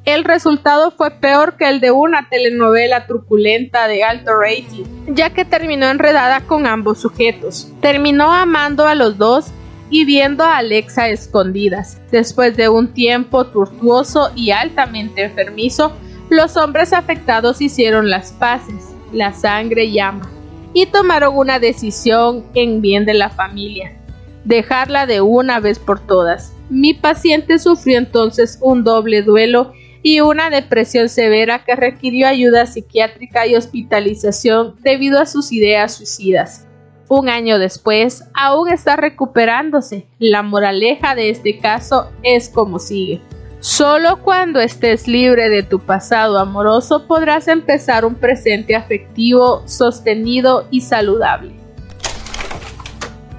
El 0.04 0.24
resultado 0.24 0.90
fue 0.90 1.10
peor 1.12 1.56
que 1.56 1.68
el 1.68 1.78
de 1.78 1.92
una 1.92 2.28
telenovela 2.28 3.06
truculenta 3.06 3.86
de 3.86 4.02
alto 4.02 4.32
rating, 4.40 4.84
ya 5.08 5.30
que 5.30 5.44
terminó 5.44 5.86
enredada 5.86 6.40
con 6.40 6.66
ambos 6.66 7.00
sujetos. 7.00 7.70
Terminó 7.80 8.32
amando 8.32 8.88
a 8.88 8.94
los 8.94 9.18
dos 9.18 9.52
y 9.90 10.04
viendo 10.04 10.44
a 10.44 10.58
Alexa 10.58 11.08
escondidas. 11.08 12.00
Después 12.10 12.56
de 12.56 12.68
un 12.68 12.94
tiempo 12.94 13.44
tortuoso 13.46 14.30
y 14.34 14.52
altamente 14.52 15.24
enfermizo, 15.24 15.92
los 16.30 16.56
hombres 16.56 16.92
afectados 16.92 17.60
hicieron 17.60 18.08
las 18.08 18.32
paces, 18.32 18.94
la 19.12 19.32
sangre 19.32 19.90
llama, 19.90 20.30
y 20.72 20.86
tomaron 20.86 21.36
una 21.36 21.58
decisión 21.58 22.44
en 22.54 22.80
bien 22.80 23.04
de 23.04 23.14
la 23.14 23.30
familia, 23.30 23.96
dejarla 24.44 25.06
de 25.06 25.20
una 25.20 25.58
vez 25.58 25.80
por 25.80 25.98
todas. 25.98 26.52
Mi 26.68 26.94
paciente 26.94 27.58
sufrió 27.58 27.98
entonces 27.98 28.58
un 28.62 28.84
doble 28.84 29.22
duelo 29.22 29.72
y 30.02 30.20
una 30.20 30.50
depresión 30.50 31.08
severa 31.08 31.64
que 31.64 31.74
requirió 31.74 32.28
ayuda 32.28 32.66
psiquiátrica 32.66 33.48
y 33.48 33.56
hospitalización 33.56 34.76
debido 34.80 35.20
a 35.20 35.26
sus 35.26 35.50
ideas 35.50 35.96
suicidas. 35.96 36.66
Un 37.12 37.28
año 37.28 37.58
después, 37.58 38.22
aún 38.34 38.68
está 38.68 38.94
recuperándose. 38.94 40.06
La 40.20 40.44
moraleja 40.44 41.16
de 41.16 41.30
este 41.30 41.58
caso 41.58 42.08
es 42.22 42.48
como 42.48 42.78
sigue. 42.78 43.20
Solo 43.58 44.22
cuando 44.22 44.60
estés 44.60 45.08
libre 45.08 45.48
de 45.48 45.64
tu 45.64 45.80
pasado 45.80 46.38
amoroso 46.38 47.08
podrás 47.08 47.48
empezar 47.48 48.04
un 48.04 48.14
presente 48.14 48.76
afectivo, 48.76 49.64
sostenido 49.66 50.68
y 50.70 50.82
saludable. 50.82 51.56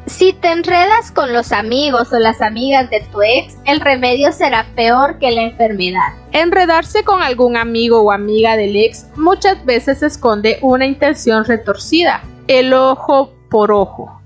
Si 0.06 0.34
te 0.34 0.52
enredas 0.52 1.10
con 1.10 1.32
los 1.32 1.54
amigos 1.54 2.12
o 2.12 2.20
las 2.20 2.42
amigas 2.42 2.90
de 2.90 3.00
tu 3.10 3.22
ex, 3.22 3.56
el 3.66 3.80
remedio 3.80 4.34
será 4.34 4.68
peor 4.76 5.18
que 5.18 5.32
la 5.32 5.44
enfermedad. 5.44 6.14
Enredarse 6.34 7.06
con 7.06 7.22
algún 7.22 7.56
amigo 7.56 8.02
o 8.02 8.12
amiga 8.12 8.58
del 8.58 8.76
ex 8.76 9.08
muchas 9.16 9.64
veces 9.64 10.04
esconde 10.04 10.60
una 10.62 10.86
intención 10.86 11.46
retorcida, 11.46 12.22
el 12.50 12.74
ojo 12.74 13.32
por 13.52 13.72
ojo. 13.72 14.20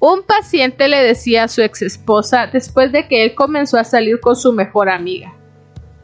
Un 0.00 0.22
paciente 0.22 0.86
le 0.88 1.02
decía 1.02 1.44
a 1.44 1.48
su 1.48 1.62
ex 1.62 1.80
esposa 1.80 2.46
después 2.46 2.92
de 2.92 3.08
que 3.08 3.24
él 3.24 3.34
comenzó 3.34 3.78
a 3.78 3.84
salir 3.84 4.20
con 4.20 4.36
su 4.36 4.52
mejor 4.52 4.90
amiga. 4.90 5.34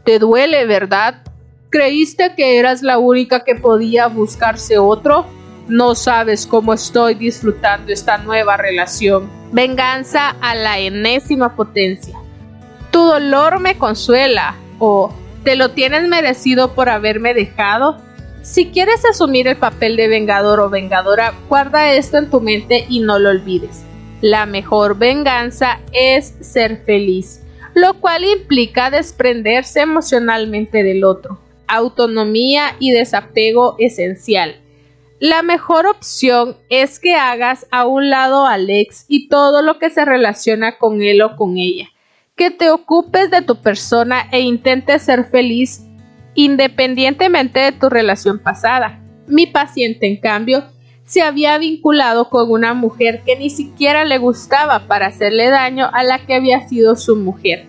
Te 0.04 0.18
duele, 0.18 0.64
¿verdad? 0.64 1.22
¿Creíste 1.70 2.34
que 2.36 2.58
eras 2.58 2.82
la 2.82 2.98
única 2.98 3.44
que 3.44 3.56
podía 3.56 4.06
buscarse 4.06 4.78
otro? 4.78 5.26
No 5.68 5.94
sabes 5.94 6.46
cómo 6.46 6.72
estoy 6.74 7.14
disfrutando 7.14 7.92
esta 7.92 8.18
nueva 8.18 8.56
relación. 8.56 9.28
Venganza 9.52 10.30
a 10.40 10.54
la 10.54 10.78
enésima 10.78 11.56
potencia. 11.56 12.16
Tu 12.90 12.98
dolor 12.98 13.60
me 13.60 13.76
consuela 13.76 14.54
o 14.78 15.12
te 15.42 15.56
lo 15.56 15.70
tienes 15.70 16.08
merecido 16.08 16.74
por 16.74 16.88
haberme 16.88 17.34
dejado. 17.34 17.98
Si 18.44 18.66
quieres 18.66 19.04
asumir 19.04 19.48
el 19.48 19.56
papel 19.56 19.96
de 19.96 20.06
vengador 20.06 20.60
o 20.60 20.70
vengadora, 20.70 21.34
guarda 21.48 21.92
esto 21.94 22.18
en 22.18 22.30
tu 22.30 22.40
mente 22.40 22.86
y 22.88 23.00
no 23.00 23.18
lo 23.18 23.30
olvides. 23.30 23.82
La 24.20 24.46
mejor 24.46 24.96
venganza 24.96 25.80
es 25.90 26.36
ser 26.40 26.84
feliz, 26.84 27.42
lo 27.74 28.00
cual 28.00 28.24
implica 28.24 28.90
desprenderse 28.90 29.80
emocionalmente 29.80 30.84
del 30.84 31.02
otro. 31.02 31.40
Autonomía 31.66 32.76
y 32.78 32.92
desapego 32.92 33.74
esencial 33.78 34.60
la 35.24 35.42
mejor 35.42 35.86
opción 35.86 36.58
es 36.68 36.98
que 36.98 37.14
hagas 37.14 37.66
a 37.70 37.86
un 37.86 38.10
lado 38.10 38.44
a 38.44 38.52
Alex 38.52 39.06
y 39.08 39.28
todo 39.28 39.62
lo 39.62 39.78
que 39.78 39.88
se 39.88 40.04
relaciona 40.04 40.76
con 40.76 41.00
él 41.00 41.22
o 41.22 41.36
con 41.36 41.56
ella, 41.56 41.88
que 42.36 42.50
te 42.50 42.70
ocupes 42.70 43.30
de 43.30 43.40
tu 43.40 43.56
persona 43.62 44.28
e 44.32 44.40
intentes 44.40 45.02
ser 45.02 45.24
feliz 45.24 45.80
independientemente 46.34 47.60
de 47.60 47.72
tu 47.72 47.88
relación 47.88 48.38
pasada. 48.38 49.00
Mi 49.26 49.46
paciente, 49.46 50.06
en 50.06 50.20
cambio, 50.20 50.64
se 51.04 51.22
había 51.22 51.58
vinculado 51.58 52.28
con 52.30 52.50
una 52.50 52.74
mujer 52.74 53.22
que 53.24 53.36
ni 53.36 53.50
siquiera 53.50 54.04
le 54.04 54.18
gustaba 54.18 54.86
para 54.86 55.06
hacerle 55.06 55.50
daño 55.50 55.88
a 55.92 56.02
la 56.02 56.18
que 56.24 56.34
había 56.34 56.66
sido 56.68 56.96
su 56.96 57.16
mujer, 57.16 57.66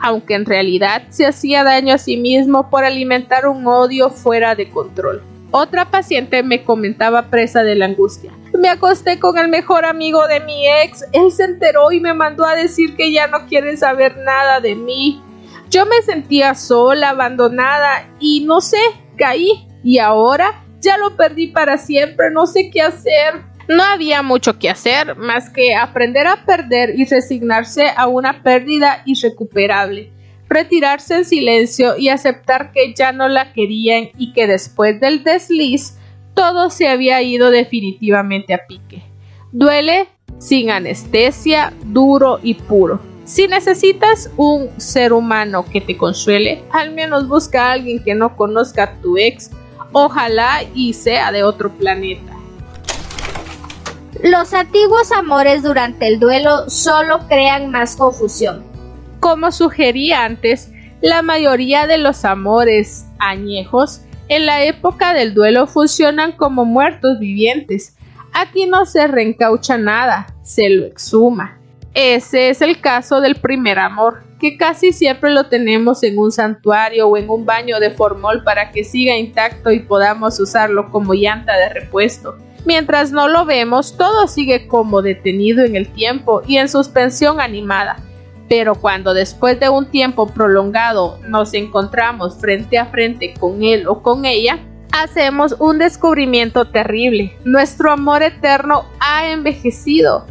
aunque 0.00 0.34
en 0.34 0.46
realidad 0.46 1.02
se 1.10 1.26
hacía 1.26 1.64
daño 1.64 1.94
a 1.94 1.98
sí 1.98 2.16
mismo 2.16 2.70
por 2.70 2.84
alimentar 2.84 3.46
un 3.46 3.66
odio 3.66 4.10
fuera 4.10 4.54
de 4.54 4.70
control. 4.70 5.22
Otra 5.50 5.90
paciente 5.90 6.42
me 6.42 6.64
comentaba 6.64 7.30
presa 7.30 7.62
de 7.62 7.76
la 7.76 7.86
angustia. 7.86 8.32
Me 8.58 8.68
acosté 8.68 9.18
con 9.18 9.38
el 9.38 9.48
mejor 9.48 9.84
amigo 9.84 10.26
de 10.26 10.40
mi 10.40 10.66
ex. 10.82 11.04
Él 11.12 11.30
se 11.32 11.44
enteró 11.44 11.92
y 11.92 12.00
me 12.00 12.14
mandó 12.14 12.44
a 12.44 12.54
decir 12.54 12.96
que 12.96 13.12
ya 13.12 13.26
no 13.26 13.46
quiere 13.46 13.76
saber 13.76 14.16
nada 14.18 14.60
de 14.60 14.74
mí. 14.74 15.22
Yo 15.70 15.86
me 15.86 16.02
sentía 16.02 16.54
sola, 16.54 17.10
abandonada 17.10 18.08
y 18.20 18.44
no 18.44 18.60
sé, 18.60 18.80
caí. 19.16 19.66
Y 19.82 19.98
ahora 19.98 20.64
ya 20.80 20.96
lo 20.98 21.16
perdí 21.16 21.48
para 21.48 21.78
siempre, 21.78 22.30
no 22.32 22.46
sé 22.46 22.70
qué 22.70 22.82
hacer. 22.82 23.42
No 23.68 23.82
había 23.82 24.22
mucho 24.22 24.58
que 24.58 24.70
hacer 24.70 25.16
más 25.16 25.50
que 25.50 25.74
aprender 25.74 26.26
a 26.26 26.44
perder 26.44 26.98
y 26.98 27.04
resignarse 27.04 27.88
a 27.96 28.06
una 28.06 28.42
pérdida 28.42 29.02
irrecuperable 29.06 30.12
retirarse 30.48 31.16
en 31.16 31.24
silencio 31.24 31.96
y 31.98 32.08
aceptar 32.08 32.72
que 32.72 32.94
ya 32.94 33.12
no 33.12 33.28
la 33.28 33.52
querían 33.52 34.10
y 34.16 34.32
que 34.32 34.46
después 34.46 35.00
del 35.00 35.24
desliz 35.24 35.98
todo 36.34 36.70
se 36.70 36.88
había 36.88 37.22
ido 37.22 37.50
definitivamente 37.50 38.54
a 38.54 38.66
pique. 38.66 39.02
Duele 39.52 40.08
sin 40.38 40.70
anestesia, 40.70 41.72
duro 41.84 42.38
y 42.42 42.54
puro. 42.54 43.15
Si 43.26 43.48
necesitas 43.48 44.30
un 44.36 44.70
ser 44.80 45.12
humano 45.12 45.64
que 45.64 45.80
te 45.80 45.96
consuele, 45.96 46.62
al 46.70 46.92
menos 46.92 47.26
busca 47.26 47.66
a 47.66 47.72
alguien 47.72 48.02
que 48.02 48.14
no 48.14 48.36
conozca 48.36 48.84
a 48.84 48.92
tu 49.02 49.18
ex, 49.18 49.50
ojalá 49.90 50.62
y 50.74 50.92
sea 50.92 51.32
de 51.32 51.42
otro 51.42 51.72
planeta. 51.72 52.32
Los 54.22 54.54
antiguos 54.54 55.10
amores 55.10 55.64
durante 55.64 56.06
el 56.06 56.20
duelo 56.20 56.70
solo 56.70 57.26
crean 57.26 57.72
más 57.72 57.96
confusión. 57.96 58.62
Como 59.18 59.50
sugerí 59.50 60.12
antes, 60.12 60.70
la 61.00 61.20
mayoría 61.22 61.88
de 61.88 61.98
los 61.98 62.24
amores 62.24 63.06
añejos 63.18 64.02
en 64.28 64.46
la 64.46 64.62
época 64.62 65.14
del 65.14 65.34
duelo 65.34 65.66
funcionan 65.66 66.30
como 66.30 66.64
muertos 66.64 67.18
vivientes. 67.18 67.96
Aquí 68.32 68.66
no 68.66 68.86
se 68.86 69.08
reencaucha 69.08 69.78
nada, 69.78 70.28
se 70.42 70.68
lo 70.70 70.86
exhuma. 70.86 71.58
Ese 71.96 72.50
es 72.50 72.60
el 72.60 72.82
caso 72.82 73.22
del 73.22 73.36
primer 73.36 73.78
amor, 73.78 74.22
que 74.38 74.58
casi 74.58 74.92
siempre 74.92 75.30
lo 75.30 75.46
tenemos 75.46 76.02
en 76.02 76.18
un 76.18 76.30
santuario 76.30 77.08
o 77.08 77.16
en 77.16 77.30
un 77.30 77.46
baño 77.46 77.80
de 77.80 77.90
formol 77.90 78.44
para 78.44 78.70
que 78.70 78.84
siga 78.84 79.16
intacto 79.16 79.70
y 79.70 79.78
podamos 79.78 80.38
usarlo 80.38 80.90
como 80.90 81.14
llanta 81.14 81.56
de 81.56 81.70
repuesto. 81.70 82.36
Mientras 82.66 83.12
no 83.12 83.28
lo 83.28 83.46
vemos, 83.46 83.96
todo 83.96 84.28
sigue 84.28 84.66
como 84.66 85.00
detenido 85.00 85.64
en 85.64 85.74
el 85.74 85.88
tiempo 85.88 86.42
y 86.46 86.58
en 86.58 86.68
suspensión 86.68 87.40
animada, 87.40 87.96
pero 88.46 88.74
cuando 88.74 89.14
después 89.14 89.58
de 89.58 89.70
un 89.70 89.90
tiempo 89.90 90.26
prolongado 90.26 91.18
nos 91.26 91.54
encontramos 91.54 92.38
frente 92.38 92.76
a 92.76 92.84
frente 92.84 93.32
con 93.40 93.62
él 93.62 93.88
o 93.88 94.02
con 94.02 94.26
ella, 94.26 94.58
hacemos 94.92 95.56
un 95.60 95.78
descubrimiento 95.78 96.66
terrible. 96.66 97.34
Nuestro 97.46 97.90
amor 97.90 98.22
eterno 98.22 98.84
ha 99.00 99.30
envejecido. 99.30 100.26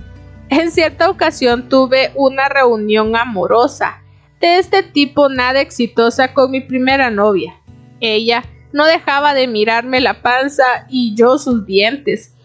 En 0.50 0.72
cierta 0.72 1.10
ocasión 1.10 1.70
tuve 1.70 2.12
una 2.16 2.50
reunión 2.50 3.16
amorosa 3.16 4.02
de 4.40 4.58
este 4.58 4.84
tipo 4.84 5.30
nada 5.30 5.62
exitosa 5.62 6.34
con 6.34 6.52
mi 6.52 6.62
primera 6.62 7.10
novia. 7.10 7.56
Ella 8.00 8.44
no 8.72 8.86
dejaba 8.86 9.34
de 9.34 9.48
mirarme 9.48 10.02
la 10.02 10.22
panza 10.22 10.86
y 10.90 11.16
yo 11.16 11.38
sus 11.38 11.66
dientes. 11.66 12.36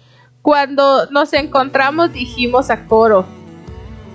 Cuando 0.42 1.06
nos 1.10 1.32
encontramos 1.34 2.12
dijimos 2.12 2.70
a 2.70 2.86
coro, 2.86 3.26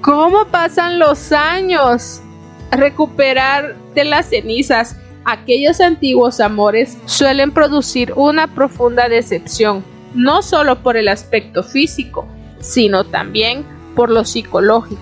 ¿Cómo 0.05 0.45
pasan 0.45 0.99
los 0.99 1.31
años? 1.31 2.21
Recuperar 2.69 3.75
de 3.95 4.03
las 4.03 4.29
cenizas 4.29 4.97
aquellos 5.25 5.81
antiguos 5.81 6.39
amores 6.39 6.95
suelen 7.05 7.51
producir 7.51 8.13
una 8.15 8.53
profunda 8.53 9.09
decepción, 9.09 9.83
no 10.13 10.43
solo 10.43 10.83
por 10.83 10.95
el 10.95 11.07
aspecto 11.07 11.63
físico, 11.63 12.27
sino 12.59 13.03
también 13.05 13.65
por 13.95 14.09
lo 14.11 14.25
psicológico. 14.25 15.01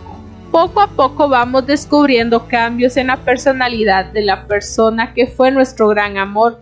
Poco 0.52 0.82
a 0.82 0.88
poco 0.88 1.28
vamos 1.28 1.66
descubriendo 1.66 2.48
cambios 2.48 2.96
en 2.98 3.08
la 3.08 3.18
personalidad 3.18 4.06
de 4.06 4.22
la 4.22 4.48
persona 4.48 5.14
que 5.14 5.28
fue 5.28 5.52
nuestro 5.52 5.88
gran 5.88 6.18
amor 6.18 6.62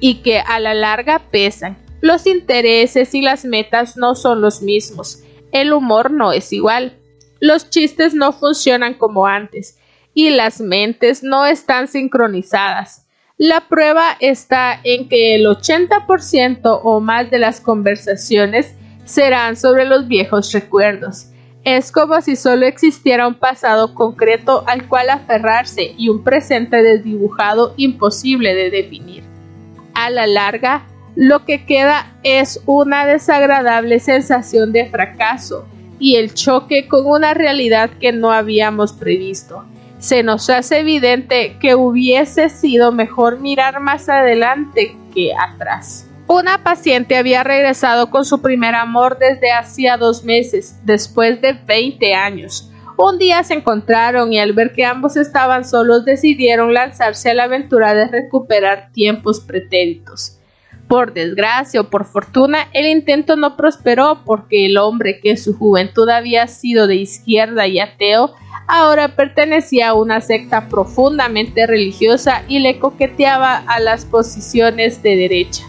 y 0.00 0.16
que 0.16 0.38
a 0.38 0.60
la 0.60 0.74
larga 0.74 1.20
pesan. 1.30 1.78
Los 2.00 2.26
intereses 2.26 3.14
y 3.14 3.22
las 3.22 3.44
metas 3.44 3.96
no 3.96 4.14
son 4.14 4.40
los 4.40 4.60
mismos. 4.60 5.22
El 5.50 5.72
humor 5.72 6.10
no 6.10 6.32
es 6.32 6.52
igual 6.52 6.98
los 7.42 7.70
chistes 7.70 8.14
no 8.14 8.30
funcionan 8.30 8.94
como 8.94 9.26
antes 9.26 9.76
y 10.14 10.30
las 10.30 10.60
mentes 10.60 11.24
no 11.24 11.44
están 11.44 11.88
sincronizadas. 11.88 13.08
La 13.36 13.66
prueba 13.68 14.16
está 14.20 14.78
en 14.84 15.08
que 15.08 15.34
el 15.34 15.46
80% 15.46 16.80
o 16.84 17.00
más 17.00 17.32
de 17.32 17.40
las 17.40 17.60
conversaciones 17.60 18.76
serán 19.04 19.56
sobre 19.56 19.86
los 19.86 20.06
viejos 20.06 20.52
recuerdos. 20.52 21.31
Es 21.64 21.92
como 21.92 22.20
si 22.20 22.34
solo 22.34 22.66
existiera 22.66 23.28
un 23.28 23.34
pasado 23.34 23.94
concreto 23.94 24.64
al 24.66 24.88
cual 24.88 25.10
aferrarse 25.10 25.94
y 25.96 26.08
un 26.08 26.24
presente 26.24 26.82
desdibujado 26.82 27.74
imposible 27.76 28.54
de 28.54 28.70
definir. 28.70 29.22
A 29.94 30.10
la 30.10 30.26
larga, 30.26 30.86
lo 31.14 31.44
que 31.44 31.64
queda 31.64 32.16
es 32.24 32.60
una 32.66 33.06
desagradable 33.06 34.00
sensación 34.00 34.72
de 34.72 34.86
fracaso, 34.86 35.66
y 36.02 36.16
el 36.16 36.34
choque 36.34 36.88
con 36.88 37.06
una 37.06 37.32
realidad 37.32 37.90
que 38.00 38.10
no 38.10 38.32
habíamos 38.32 38.92
previsto. 38.92 39.64
Se 40.00 40.24
nos 40.24 40.50
hace 40.50 40.80
evidente 40.80 41.58
que 41.60 41.76
hubiese 41.76 42.48
sido 42.48 42.90
mejor 42.90 43.38
mirar 43.38 43.78
más 43.78 44.08
adelante 44.08 44.96
que 45.14 45.32
atrás. 45.32 46.08
Una 46.32 46.64
paciente 46.64 47.18
había 47.18 47.44
regresado 47.44 48.08
con 48.08 48.24
su 48.24 48.40
primer 48.40 48.74
amor 48.74 49.18
desde 49.18 49.52
hacía 49.52 49.98
dos 49.98 50.24
meses, 50.24 50.80
después 50.82 51.42
de 51.42 51.52
20 51.52 52.14
años. 52.14 52.70
Un 52.96 53.18
día 53.18 53.44
se 53.44 53.52
encontraron 53.52 54.32
y 54.32 54.38
al 54.38 54.54
ver 54.54 54.72
que 54.72 54.86
ambos 54.86 55.18
estaban 55.18 55.66
solos 55.66 56.06
decidieron 56.06 56.72
lanzarse 56.72 57.28
a 57.28 57.34
la 57.34 57.44
aventura 57.44 57.92
de 57.92 58.08
recuperar 58.08 58.88
tiempos 58.94 59.40
pretéritos. 59.40 60.38
Por 60.88 61.12
desgracia 61.12 61.82
o 61.82 61.90
por 61.90 62.06
fortuna, 62.06 62.66
el 62.72 62.86
intento 62.86 63.36
no 63.36 63.54
prosperó 63.54 64.22
porque 64.24 64.64
el 64.64 64.78
hombre 64.78 65.20
que 65.20 65.32
en 65.32 65.38
su 65.38 65.54
juventud 65.54 66.08
había 66.08 66.46
sido 66.46 66.86
de 66.86 66.94
izquierda 66.94 67.66
y 67.66 67.78
ateo, 67.78 68.32
ahora 68.68 69.16
pertenecía 69.16 69.90
a 69.90 69.94
una 69.94 70.22
secta 70.22 70.70
profundamente 70.70 71.66
religiosa 71.66 72.42
y 72.48 72.60
le 72.60 72.78
coqueteaba 72.78 73.58
a 73.58 73.80
las 73.80 74.06
posiciones 74.06 75.02
de 75.02 75.16
derecha. 75.16 75.64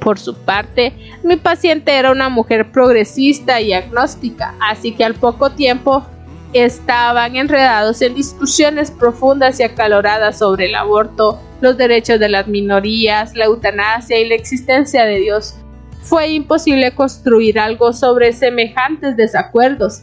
Por 0.00 0.18
su 0.18 0.34
parte, 0.34 0.94
mi 1.22 1.36
paciente 1.36 1.92
era 1.94 2.10
una 2.10 2.28
mujer 2.28 2.72
progresista 2.72 3.60
y 3.60 3.74
agnóstica, 3.74 4.54
así 4.60 4.92
que 4.92 5.04
al 5.04 5.14
poco 5.14 5.50
tiempo 5.50 6.06
estaban 6.52 7.36
enredados 7.36 8.02
en 8.02 8.14
discusiones 8.14 8.90
profundas 8.90 9.60
y 9.60 9.62
acaloradas 9.62 10.38
sobre 10.38 10.66
el 10.66 10.74
aborto, 10.74 11.38
los 11.60 11.76
derechos 11.76 12.18
de 12.18 12.28
las 12.28 12.48
minorías, 12.48 13.36
la 13.36 13.44
eutanasia 13.44 14.18
y 14.18 14.28
la 14.28 14.34
existencia 14.34 15.04
de 15.04 15.18
Dios. 15.18 15.54
Fue 16.02 16.28
imposible 16.28 16.92
construir 16.92 17.58
algo 17.58 17.92
sobre 17.92 18.32
semejantes 18.32 19.16
desacuerdos. 19.16 20.02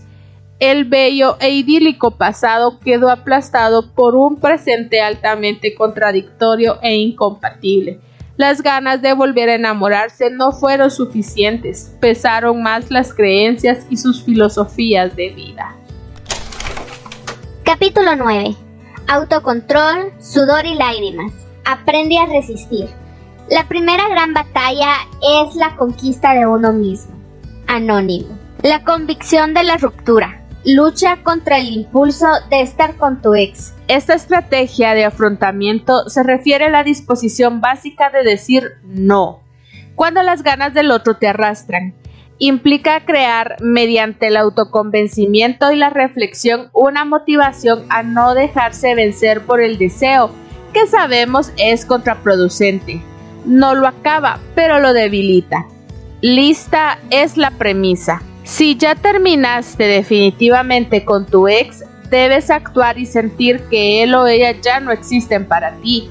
El 0.59 0.85
bello 0.85 1.37
e 1.39 1.49
idílico 1.49 2.11
pasado 2.11 2.79
quedó 2.79 3.09
aplastado 3.09 3.91
por 3.93 4.15
un 4.15 4.39
presente 4.39 5.01
altamente 5.01 5.75
contradictorio 5.75 6.79
e 6.81 6.95
incompatible. 6.95 7.99
Las 8.37 8.61
ganas 8.61 9.01
de 9.01 9.13
volver 9.13 9.49
a 9.49 9.55
enamorarse 9.55 10.29
no 10.29 10.51
fueron 10.51 10.91
suficientes, 10.91 11.91
pesaron 11.99 12.61
más 12.61 12.91
las 12.91 13.11
creencias 13.11 13.87
y 13.89 13.97
sus 13.97 14.23
filosofías 14.23 15.15
de 15.15 15.29
vida. 15.31 15.75
Capítulo 17.63 18.15
9. 18.15 18.55
Autocontrol, 19.07 20.13
sudor 20.21 20.67
y 20.67 20.75
lágrimas. 20.75 21.31
Aprende 21.65 22.19
a 22.19 22.27
resistir. 22.27 22.87
La 23.49 23.67
primera 23.67 24.07
gran 24.07 24.35
batalla 24.35 24.93
es 25.47 25.55
la 25.55 25.75
conquista 25.75 26.35
de 26.35 26.45
uno 26.45 26.71
mismo. 26.73 27.15
Anónimo. 27.65 28.37
La 28.61 28.83
convicción 28.83 29.55
de 29.55 29.63
la 29.63 29.77
ruptura. 29.77 30.46
Lucha 30.69 31.23
contra 31.23 31.59
el 31.59 31.69
impulso 31.69 32.27
de 32.49 32.59
estar 32.59 32.97
con 32.97 33.21
tu 33.21 33.35
ex. 33.35 33.73
Esta 33.87 34.15
estrategia 34.15 34.95
de 34.95 35.05
afrontamiento 35.05 36.09
se 36.09 36.23
refiere 36.23 36.65
a 36.65 36.69
la 36.69 36.83
disposición 36.83 37.61
básica 37.61 38.09
de 38.09 38.21
decir 38.29 38.73
no, 38.83 39.39
cuando 39.95 40.23
las 40.23 40.43
ganas 40.43 40.73
del 40.73 40.91
otro 40.91 41.15
te 41.15 41.29
arrastran 41.29 41.93
implica 42.37 43.05
crear 43.05 43.55
mediante 43.61 44.27
el 44.27 44.35
autoconvencimiento 44.35 45.71
y 45.71 45.77
la 45.77 45.89
reflexión 45.89 46.69
una 46.73 47.05
motivación 47.05 47.85
a 47.87 48.03
no 48.03 48.33
dejarse 48.33 48.93
vencer 48.93 49.45
por 49.45 49.61
el 49.61 49.77
deseo, 49.77 50.31
que 50.73 50.85
sabemos 50.85 51.53
es 51.55 51.85
contraproducente. 51.85 53.01
No 53.45 53.73
lo 53.73 53.87
acaba, 53.87 54.41
pero 54.53 54.81
lo 54.81 54.91
debilita. 54.91 55.65
Lista 56.19 56.99
es 57.09 57.37
la 57.37 57.51
premisa. 57.51 58.21
Si 58.47 58.77
ya 58.77 58.95
terminaste 58.95 59.83
definitivamente 59.83 61.03
con 61.03 61.25
tu 61.25 61.49
ex, 61.49 61.83
debes 62.09 62.49
actuar 62.49 62.97
y 62.97 63.05
sentir 63.05 63.63
que 63.69 64.01
él 64.01 64.15
o 64.15 64.25
ella 64.25 64.55
ya 64.61 64.79
no 64.79 64.93
existen 64.93 65.45
para 65.45 65.73
ti. 65.81 66.09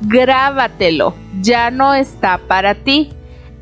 Grábatelo, 0.00 1.14
ya 1.42 1.70
no 1.70 1.92
está 1.92 2.38
para 2.48 2.74
ti. 2.74 3.12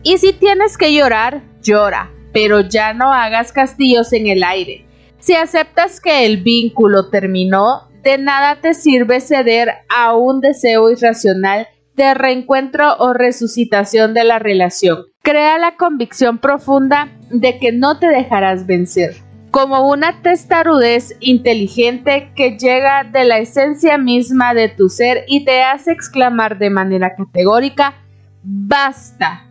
Y 0.05 0.19
si 0.19 0.33
tienes 0.33 0.79
que 0.79 0.95
llorar, 0.95 1.43
llora, 1.63 2.13
pero 2.33 2.61
ya 2.61 2.95
no 2.95 3.13
hagas 3.13 3.51
castillos 3.51 4.13
en 4.13 4.29
el 4.29 4.45
aire. 4.45 4.87
Si 5.19 5.35
aceptas 5.35 6.01
que 6.01 6.25
el 6.25 6.45
vínculo 6.45 7.11
terminó, 7.11 7.89
de 8.05 8.19
nada 8.19 8.61
te 8.61 8.75
sirve 8.75 9.21
ceder 9.21 9.69
a 9.89 10.15
un 10.15 10.41
deseo 10.41 10.93
irracional 10.93 11.67
de 11.97 12.15
reencuentro 12.15 12.97
o 12.99 13.13
resucitación 13.13 14.15
de 14.15 14.25
la 14.25 14.39
relación. 14.39 15.05
Crea 15.23 15.59
la 15.59 15.77
convicción 15.77 16.39
profunda 16.39 17.11
de 17.31 17.59
que 17.59 17.73
no 17.73 17.99
te 17.99 18.09
dejarás 18.09 18.67
vencer, 18.67 19.17
como 19.51 19.89
una 19.89 20.23
testarudez 20.23 21.17
inteligente 21.21 22.33
que 22.35 22.57
llega 22.57 23.05
de 23.05 23.25
la 23.25 23.39
esencia 23.39 23.99
misma 23.99 24.55
de 24.55 24.69
tu 24.69 24.89
ser 24.89 25.25
y 25.29 25.45
te 25.45 25.63
hace 25.63 25.93
exclamar 25.93 26.59
de 26.59 26.71
manera 26.71 27.15
categórica, 27.15 27.95
basta, 28.43 29.47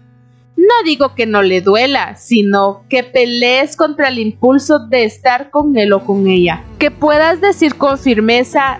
no 0.57 0.83
digo 0.85 1.15
que 1.15 1.25
no 1.25 1.41
le 1.41 1.61
duela, 1.61 2.15
sino 2.15 2.83
que 2.89 3.03
pelees 3.03 3.75
contra 3.75 4.09
el 4.09 4.19
impulso 4.19 4.79
de 4.79 5.05
estar 5.05 5.49
con 5.49 5.77
él 5.77 5.93
o 5.93 6.05
con 6.05 6.27
ella. 6.27 6.63
Que 6.77 6.91
puedas 6.91 7.41
decir 7.41 7.75
con 7.75 7.97
firmeza, 7.97 8.79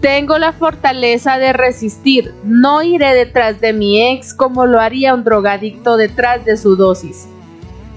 tengo 0.00 0.38
la 0.38 0.52
fortaleza 0.52 1.38
de 1.38 1.52
resistir, 1.52 2.34
no 2.44 2.82
iré 2.82 3.14
detrás 3.14 3.60
de 3.60 3.72
mi 3.72 4.02
ex 4.12 4.34
como 4.34 4.66
lo 4.66 4.80
haría 4.80 5.14
un 5.14 5.24
drogadicto 5.24 5.96
detrás 5.96 6.44
de 6.44 6.56
su 6.56 6.76
dosis. 6.76 7.28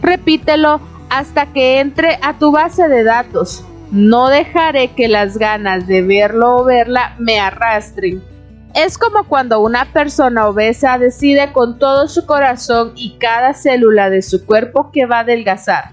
Repítelo 0.01 0.81
hasta 1.09 1.53
que 1.53 1.79
entre 1.79 2.19
a 2.21 2.37
tu 2.37 2.51
base 2.51 2.87
de 2.87 3.03
datos. 3.03 3.63
No 3.91 4.29
dejaré 4.29 4.89
que 4.89 5.07
las 5.07 5.37
ganas 5.37 5.85
de 5.87 6.01
verlo 6.01 6.57
o 6.57 6.63
verla 6.63 7.15
me 7.19 7.39
arrastren. 7.39 8.23
Es 8.73 8.97
como 8.97 9.25
cuando 9.25 9.59
una 9.59 9.93
persona 9.93 10.47
obesa 10.47 10.97
decide 10.97 11.53
con 11.53 11.77
todo 11.77 12.07
su 12.07 12.25
corazón 12.25 12.93
y 12.95 13.17
cada 13.19 13.53
célula 13.53 14.09
de 14.09 14.23
su 14.23 14.45
cuerpo 14.47 14.89
que 14.91 15.05
va 15.05 15.17
a 15.17 15.19
adelgazar. 15.19 15.91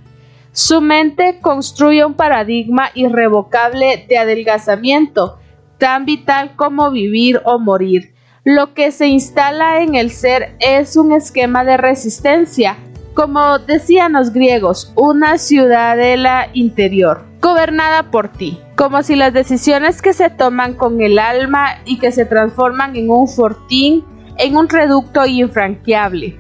Su 0.53 0.81
mente 0.81 1.39
construye 1.43 2.05
un 2.05 2.15
paradigma 2.15 2.91
irrevocable 2.95 4.07
de 4.09 4.17
adelgazamiento, 4.17 5.39
tan 5.81 6.05
vital 6.05 6.53
como 6.55 6.93
vivir 6.93 7.41
o 7.45 7.59
morir. 7.59 8.15
Lo 8.45 8.75
que 8.75 8.93
se 8.93 9.09
instala 9.09 9.83
en 9.83 9.97
el 9.97 10.13
ser 10.13 10.55
es 10.61 10.97
un 10.97 11.11
esquema 11.11 11.65
de 11.65 11.77
resistencia, 11.77 12.77
como 13.15 13.59
decían 13.59 14.13
los 14.13 14.33
griegos, 14.33 14.93
una 14.95 15.39
ciudadela 15.39 16.51
interior, 16.53 17.25
gobernada 17.41 18.13
por 18.13 18.29
ti 18.29 18.61
como 18.81 19.03
si 19.03 19.15
las 19.15 19.35
decisiones 19.35 20.01
que 20.01 20.15
se 20.15 20.31
toman 20.31 20.73
con 20.73 21.03
el 21.03 21.19
alma 21.19 21.83
y 21.85 21.99
que 21.99 22.13
se 22.13 22.25
transforman 22.25 22.97
en 22.97 23.11
un 23.11 23.29
fortín, 23.29 24.07
en 24.39 24.57
un 24.57 24.71
reducto 24.71 25.27
infranqueable. 25.27 26.39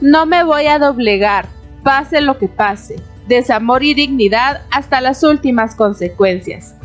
No 0.00 0.24
me 0.24 0.44
voy 0.44 0.66
a 0.66 0.78
doblegar, 0.78 1.48
pase 1.82 2.20
lo 2.20 2.38
que 2.38 2.46
pase, 2.46 2.94
desamor 3.26 3.82
y 3.82 3.94
dignidad 3.94 4.62
hasta 4.70 5.00
las 5.00 5.24
últimas 5.24 5.74
consecuencias. 5.74 6.76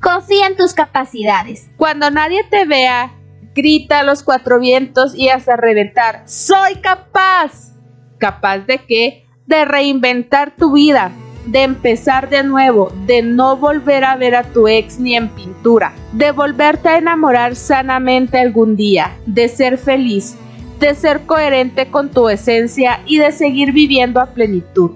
Confía 0.00 0.46
en 0.46 0.56
tus 0.56 0.74
capacidades. 0.74 1.68
Cuando 1.76 2.10
nadie 2.10 2.44
te 2.44 2.64
vea, 2.64 3.12
grita 3.54 4.00
a 4.00 4.02
los 4.02 4.22
cuatro 4.22 4.60
vientos 4.60 5.14
y 5.14 5.30
hasta 5.30 5.56
reventar, 5.56 6.22
soy 6.26 6.76
capaz. 6.76 7.74
¿Capaz 8.18 8.58
de 8.60 8.78
qué? 8.78 9.26
De 9.46 9.64
reinventar 9.64 10.54
tu 10.56 10.72
vida, 10.72 11.12
de 11.46 11.62
empezar 11.62 12.28
de 12.28 12.42
nuevo, 12.42 12.92
de 13.06 13.22
no 13.22 13.56
volver 13.56 14.04
a 14.04 14.16
ver 14.16 14.34
a 14.34 14.42
tu 14.44 14.68
ex 14.68 14.98
ni 14.98 15.16
en 15.16 15.28
pintura, 15.28 15.92
de 16.12 16.32
volverte 16.32 16.88
a 16.88 16.98
enamorar 16.98 17.54
sanamente 17.56 18.38
algún 18.38 18.76
día, 18.76 19.16
de 19.26 19.48
ser 19.48 19.78
feliz, 19.78 20.36
de 20.80 20.94
ser 20.94 21.22
coherente 21.22 21.90
con 21.90 22.10
tu 22.10 22.28
esencia 22.28 23.00
y 23.06 23.18
de 23.18 23.32
seguir 23.32 23.72
viviendo 23.72 24.20
a 24.20 24.26
plenitud. 24.26 24.92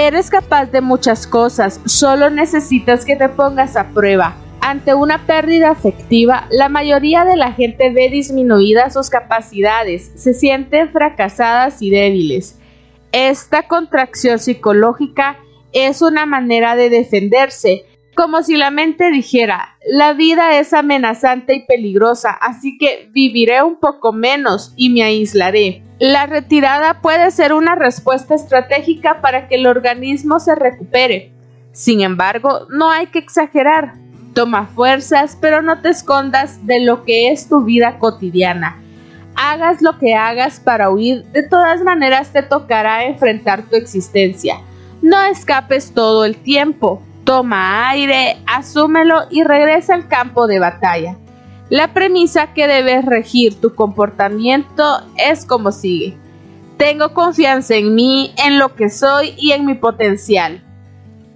Eres 0.00 0.30
capaz 0.30 0.66
de 0.66 0.80
muchas 0.80 1.26
cosas, 1.26 1.80
solo 1.84 2.30
necesitas 2.30 3.04
que 3.04 3.16
te 3.16 3.28
pongas 3.28 3.74
a 3.74 3.88
prueba. 3.88 4.36
Ante 4.60 4.94
una 4.94 5.26
pérdida 5.26 5.70
afectiva, 5.70 6.46
la 6.50 6.68
mayoría 6.68 7.24
de 7.24 7.34
la 7.34 7.50
gente 7.50 7.90
ve 7.90 8.08
disminuidas 8.08 8.92
sus 8.92 9.10
capacidades, 9.10 10.12
se 10.14 10.34
sienten 10.34 10.92
fracasadas 10.92 11.82
y 11.82 11.90
débiles. 11.90 12.60
Esta 13.10 13.64
contracción 13.64 14.38
psicológica 14.38 15.36
es 15.72 16.00
una 16.00 16.26
manera 16.26 16.76
de 16.76 16.90
defenderse, 16.90 17.84
como 18.18 18.42
si 18.42 18.56
la 18.56 18.72
mente 18.72 19.12
dijera, 19.12 19.76
la 19.86 20.12
vida 20.12 20.58
es 20.58 20.72
amenazante 20.72 21.54
y 21.54 21.66
peligrosa, 21.66 22.30
así 22.30 22.76
que 22.76 23.08
viviré 23.12 23.62
un 23.62 23.78
poco 23.78 24.12
menos 24.12 24.72
y 24.74 24.90
me 24.90 25.04
aislaré. 25.04 25.84
La 26.00 26.26
retirada 26.26 27.00
puede 27.00 27.30
ser 27.30 27.52
una 27.52 27.76
respuesta 27.76 28.34
estratégica 28.34 29.20
para 29.20 29.46
que 29.46 29.54
el 29.54 29.68
organismo 29.68 30.40
se 30.40 30.56
recupere. 30.56 31.30
Sin 31.70 32.00
embargo, 32.00 32.66
no 32.70 32.90
hay 32.90 33.06
que 33.06 33.20
exagerar. 33.20 33.94
Toma 34.34 34.66
fuerzas, 34.66 35.38
pero 35.40 35.62
no 35.62 35.80
te 35.80 35.90
escondas 35.90 36.66
de 36.66 36.80
lo 36.80 37.04
que 37.04 37.30
es 37.30 37.48
tu 37.48 37.62
vida 37.62 38.00
cotidiana. 38.00 38.82
Hagas 39.36 39.80
lo 39.80 39.96
que 39.96 40.16
hagas 40.16 40.58
para 40.58 40.90
huir, 40.90 41.22
de 41.26 41.44
todas 41.44 41.84
maneras 41.84 42.32
te 42.32 42.42
tocará 42.42 43.04
enfrentar 43.04 43.62
tu 43.68 43.76
existencia. 43.76 44.56
No 45.02 45.22
escapes 45.22 45.92
todo 45.94 46.24
el 46.24 46.36
tiempo. 46.36 47.00
Toma 47.28 47.90
aire, 47.90 48.38
asúmelo 48.46 49.24
y 49.28 49.44
regresa 49.44 49.92
al 49.92 50.08
campo 50.08 50.46
de 50.46 50.60
batalla. 50.60 51.18
La 51.68 51.92
premisa 51.92 52.54
que 52.54 52.66
debes 52.66 53.04
regir 53.04 53.60
tu 53.60 53.74
comportamiento 53.74 55.02
es 55.18 55.44
como 55.44 55.70
sigue. 55.70 56.16
Tengo 56.78 57.12
confianza 57.12 57.74
en 57.74 57.94
mí, 57.94 58.32
en 58.38 58.58
lo 58.58 58.74
que 58.74 58.88
soy 58.88 59.34
y 59.36 59.52
en 59.52 59.66
mi 59.66 59.74
potencial. 59.74 60.64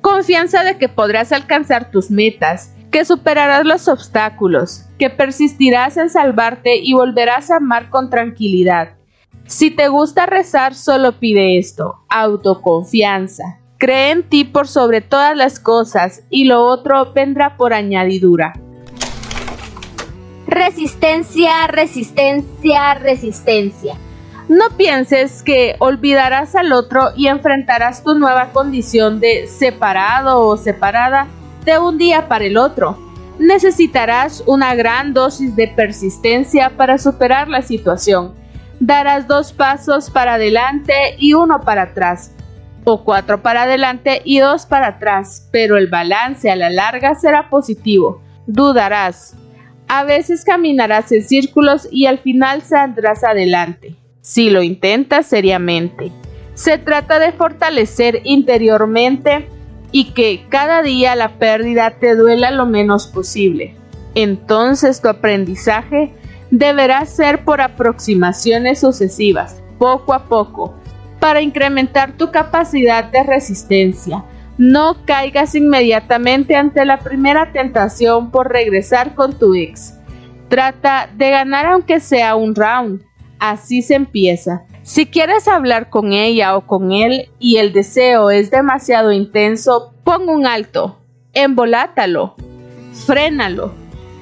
Confianza 0.00 0.64
de 0.64 0.78
que 0.78 0.88
podrás 0.88 1.30
alcanzar 1.30 1.90
tus 1.90 2.10
metas, 2.10 2.74
que 2.90 3.04
superarás 3.04 3.66
los 3.66 3.86
obstáculos, 3.86 4.86
que 4.98 5.10
persistirás 5.10 5.98
en 5.98 6.08
salvarte 6.08 6.78
y 6.78 6.94
volverás 6.94 7.50
a 7.50 7.56
amar 7.56 7.90
con 7.90 8.08
tranquilidad. 8.08 8.94
Si 9.44 9.70
te 9.70 9.88
gusta 9.88 10.24
rezar, 10.24 10.74
solo 10.74 11.18
pide 11.18 11.58
esto, 11.58 11.96
autoconfianza. 12.08 13.58
Cree 13.82 14.12
en 14.12 14.22
ti 14.22 14.44
por 14.44 14.68
sobre 14.68 15.00
todas 15.00 15.36
las 15.36 15.58
cosas 15.58 16.22
y 16.30 16.44
lo 16.44 16.64
otro 16.64 17.12
vendrá 17.14 17.56
por 17.56 17.74
añadidura. 17.74 18.52
Resistencia, 20.46 21.66
resistencia, 21.66 22.94
resistencia. 22.94 23.96
No 24.48 24.66
pienses 24.76 25.42
que 25.42 25.74
olvidarás 25.80 26.54
al 26.54 26.70
otro 26.70 27.08
y 27.16 27.26
enfrentarás 27.26 28.04
tu 28.04 28.14
nueva 28.14 28.50
condición 28.52 29.18
de 29.18 29.48
separado 29.48 30.46
o 30.46 30.56
separada 30.56 31.26
de 31.64 31.76
un 31.80 31.98
día 31.98 32.28
para 32.28 32.44
el 32.44 32.58
otro. 32.58 32.96
Necesitarás 33.40 34.44
una 34.46 34.76
gran 34.76 35.12
dosis 35.12 35.56
de 35.56 35.66
persistencia 35.66 36.70
para 36.76 36.98
superar 36.98 37.48
la 37.48 37.62
situación. 37.62 38.32
Darás 38.78 39.26
dos 39.26 39.52
pasos 39.52 40.08
para 40.08 40.34
adelante 40.34 41.16
y 41.18 41.34
uno 41.34 41.62
para 41.62 41.82
atrás, 41.82 42.30
o 42.84 43.04
cuatro 43.04 43.42
para 43.42 43.62
adelante 43.62 44.22
y 44.24 44.38
dos 44.38 44.66
para 44.66 44.88
atrás, 44.88 45.48
pero 45.52 45.76
el 45.76 45.88
balance 45.88 46.50
a 46.50 46.56
la 46.56 46.70
larga 46.70 47.14
será 47.14 47.48
positivo. 47.48 48.20
Dudarás. 48.46 49.36
A 49.88 50.04
veces 50.04 50.44
caminarás 50.44 51.12
en 51.12 51.22
círculos 51.22 51.88
y 51.90 52.06
al 52.06 52.18
final 52.18 52.62
saldrás 52.62 53.24
adelante 53.24 53.96
si 54.22 54.48
lo 54.48 54.62
intentas 54.62 55.26
seriamente. 55.26 56.10
Se 56.54 56.78
trata 56.78 57.18
de 57.18 57.32
fortalecer 57.32 58.22
interiormente 58.24 59.46
y 59.90 60.12
que 60.12 60.46
cada 60.48 60.82
día 60.82 61.14
la 61.16 61.38
pérdida 61.38 61.90
te 61.98 62.14
duela 62.14 62.50
lo 62.50 62.64
menos 62.64 63.06
posible. 63.06 63.74
Entonces 64.14 65.02
tu 65.02 65.08
aprendizaje 65.08 66.14
deberá 66.50 67.04
ser 67.04 67.44
por 67.44 67.60
aproximaciones 67.60 68.80
sucesivas, 68.80 69.62
poco 69.78 70.14
a 70.14 70.24
poco, 70.24 70.74
para 71.22 71.40
incrementar 71.40 72.16
tu 72.16 72.32
capacidad 72.32 73.04
de 73.04 73.22
resistencia. 73.22 74.24
No 74.58 74.96
caigas 75.06 75.54
inmediatamente 75.54 76.56
ante 76.56 76.84
la 76.84 76.98
primera 76.98 77.52
tentación 77.52 78.32
por 78.32 78.50
regresar 78.50 79.14
con 79.14 79.38
tu 79.38 79.54
ex. 79.54 79.94
Trata 80.48 81.08
de 81.16 81.30
ganar 81.30 81.66
aunque 81.66 82.00
sea 82.00 82.34
un 82.34 82.56
round 82.56 83.04
Así 83.38 83.82
se 83.82 83.94
empieza. 83.94 84.62
Si 84.82 85.06
quieres 85.06 85.48
hablar 85.48 85.90
con 85.90 86.12
ella 86.12 86.56
o 86.56 86.66
con 86.66 86.90
él 86.92 87.28
y 87.40 87.58
el 87.58 87.72
deseo 87.72 88.30
es 88.30 88.52
demasiado 88.52 89.10
intenso, 89.10 89.94
pon 90.04 90.28
un 90.28 90.46
alto, 90.46 90.98
embolátalo, 91.34 92.36
frénalo, 93.04 93.72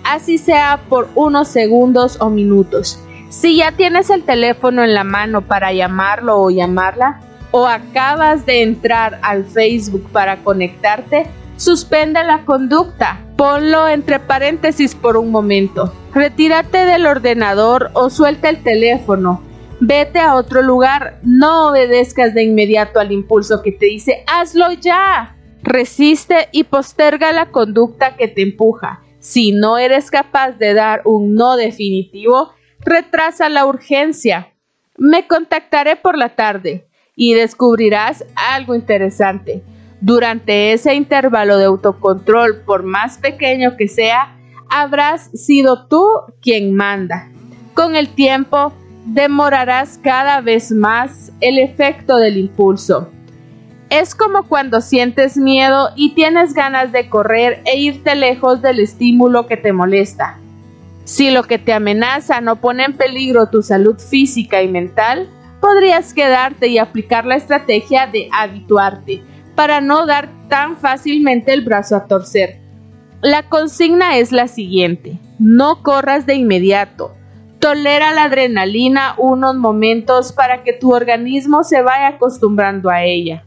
así 0.05 0.39
sea 0.39 0.81
por 0.89 1.09
unos 1.15 1.49
segundos 1.49 2.17
o 2.19 2.31
minutos. 2.31 2.99
Si 3.31 3.57
ya 3.57 3.71
tienes 3.71 4.11
el 4.11 4.25
teléfono 4.25 4.83
en 4.83 4.93
la 4.93 5.05
mano 5.05 5.43
para 5.43 5.73
llamarlo 5.73 6.41
o 6.41 6.51
llamarla, 6.51 7.21
o 7.53 7.67
acabas 7.67 8.45
de 8.45 8.63
entrar 8.63 9.21
al 9.23 9.45
Facebook 9.45 10.09
para 10.11 10.43
conectarte, 10.43 11.29
suspende 11.57 12.25
la 12.25 12.45
conducta. 12.45 13.21
Ponlo 13.37 13.87
entre 13.87 14.19
paréntesis 14.19 14.97
por 14.97 15.17
un 15.17 15.31
momento. 15.31 15.95
Retírate 16.13 16.79
del 16.79 17.07
ordenador 17.07 17.91
o 17.95 18.11
suelta 18.11 18.49
el 18.49 18.65
teléfono. 18.65 19.41
Vete 19.79 20.19
a 20.19 20.35
otro 20.35 20.61
lugar. 20.61 21.21
No 21.23 21.69
obedezcas 21.69 22.35
de 22.35 22.43
inmediato 22.43 22.99
al 22.99 23.13
impulso 23.13 23.63
que 23.63 23.71
te 23.71 23.87
dice 23.87 24.25
hazlo 24.27 24.73
ya. 24.73 25.37
Resiste 25.63 26.49
y 26.51 26.65
posterga 26.65 27.33
la 27.33 27.53
conducta 27.53 28.17
que 28.17 28.27
te 28.27 28.43
empuja. 28.43 29.03
Si 29.21 29.53
no 29.53 29.79
eres 29.79 30.11
capaz 30.11 30.53
de 30.53 30.75
dar 30.75 31.03
un 31.05 31.35
no 31.35 31.57
definitivo, 31.57 32.55
retrasa 32.81 33.49
la 33.49 33.67
urgencia. 33.67 34.49
Me 34.97 35.27
contactaré 35.27 35.97
por 35.97 36.17
la 36.17 36.31
tarde 36.31 36.87
y 37.17 37.35
descubrirás 37.35 38.25
algo 38.35 38.75
interesante. 38.75 39.63
Durante 40.01 40.73
ese 40.73 40.95
intervalo 40.95 41.59
de 41.59 41.67
autocontrol, 41.67 42.63
por 42.65 42.83
más 42.83 43.19
pequeño 43.19 43.77
que 43.77 43.89
sea, 43.89 44.37
habrás 44.71 45.31
sido 45.35 45.87
tú 45.87 46.07
quien 46.41 46.75
manda. 46.75 47.29
Con 47.75 47.97
el 47.97 48.09
tiempo, 48.09 48.73
demorarás 49.05 49.99
cada 50.03 50.41
vez 50.41 50.71
más 50.71 51.33
el 51.41 51.59
efecto 51.59 52.17
del 52.17 52.39
impulso. 52.39 53.11
Es 53.91 54.15
como 54.15 54.45
cuando 54.45 54.81
sientes 54.81 55.37
miedo 55.37 55.91
y 55.97 56.15
tienes 56.15 56.55
ganas 56.55 56.93
de 56.93 57.11
correr 57.11 57.61
e 57.67 57.79
irte 57.79 58.15
lejos 58.15 58.63
del 58.63 58.81
estímulo 58.81 59.47
que 59.47 59.57
te 59.57 59.73
molesta. 59.73 60.40
Si 61.11 61.33
lo 61.33 61.43
que 61.43 61.59
te 61.59 61.73
amenaza 61.73 62.41
no 62.41 62.61
pone 62.61 62.85
en 62.85 62.97
peligro 62.97 63.49
tu 63.49 63.65
salud 63.65 63.99
física 63.99 64.63
y 64.63 64.69
mental, 64.69 65.29
podrías 65.61 66.15
quedarte 66.15 66.69
y 66.69 66.79
aplicar 66.79 67.27
la 67.27 67.35
estrategia 67.35 68.07
de 68.07 68.29
habituarte 68.33 69.21
para 69.57 69.81
no 69.81 70.07
dar 70.07 70.29
tan 70.49 70.77
fácilmente 70.77 71.53
el 71.53 71.65
brazo 71.65 71.97
a 71.97 72.07
torcer. 72.07 72.61
La 73.23 73.49
consigna 73.49 74.19
es 74.19 74.31
la 74.31 74.47
siguiente, 74.47 75.19
no 75.41 75.83
corras 75.83 76.27
de 76.27 76.37
inmediato, 76.37 77.17
tolera 77.59 78.13
la 78.13 78.23
adrenalina 78.23 79.17
unos 79.19 79.57
momentos 79.57 80.31
para 80.31 80.63
que 80.63 80.75
tu 80.75 80.95
organismo 80.95 81.65
se 81.65 81.83
vaya 81.83 82.07
acostumbrando 82.07 82.89
a 82.89 83.03
ella. 83.03 83.45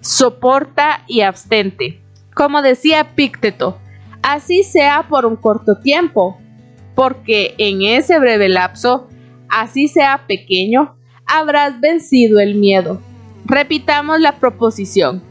Soporta 0.00 1.02
y 1.08 1.22
abstente. 1.22 2.00
Como 2.36 2.62
decía 2.62 3.16
Pícteto, 3.16 3.78
así 4.22 4.62
sea 4.62 5.08
por 5.08 5.26
un 5.26 5.34
corto 5.34 5.80
tiempo, 5.80 6.38
porque 6.94 7.54
en 7.58 7.82
ese 7.82 8.18
breve 8.18 8.48
lapso, 8.48 9.08
así 9.48 9.88
sea 9.88 10.24
pequeño, 10.26 10.94
habrás 11.26 11.80
vencido 11.80 12.40
el 12.40 12.54
miedo. 12.54 13.00
Repitamos 13.44 14.20
la 14.20 14.32
proposición. 14.32 15.22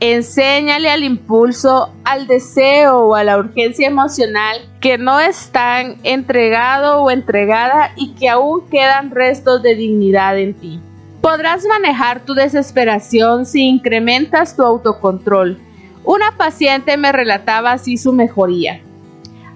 Enséñale 0.00 0.90
al 0.90 1.04
impulso, 1.04 1.92
al 2.04 2.26
deseo 2.26 2.98
o 2.98 3.14
a 3.14 3.22
la 3.22 3.38
urgencia 3.38 3.86
emocional 3.86 4.56
que 4.80 4.98
no 4.98 5.20
están 5.20 5.96
entregado 6.02 7.02
o 7.02 7.10
entregada 7.10 7.92
y 7.96 8.14
que 8.14 8.28
aún 8.28 8.68
quedan 8.68 9.12
restos 9.12 9.62
de 9.62 9.76
dignidad 9.76 10.38
en 10.38 10.54
ti. 10.54 10.80
Podrás 11.20 11.64
manejar 11.66 12.24
tu 12.24 12.34
desesperación 12.34 13.46
si 13.46 13.62
incrementas 13.62 14.56
tu 14.56 14.64
autocontrol. 14.64 15.56
Una 16.04 16.36
paciente 16.36 16.96
me 16.96 17.12
relataba 17.12 17.70
así 17.70 17.96
su 17.96 18.12
mejoría. 18.12 18.80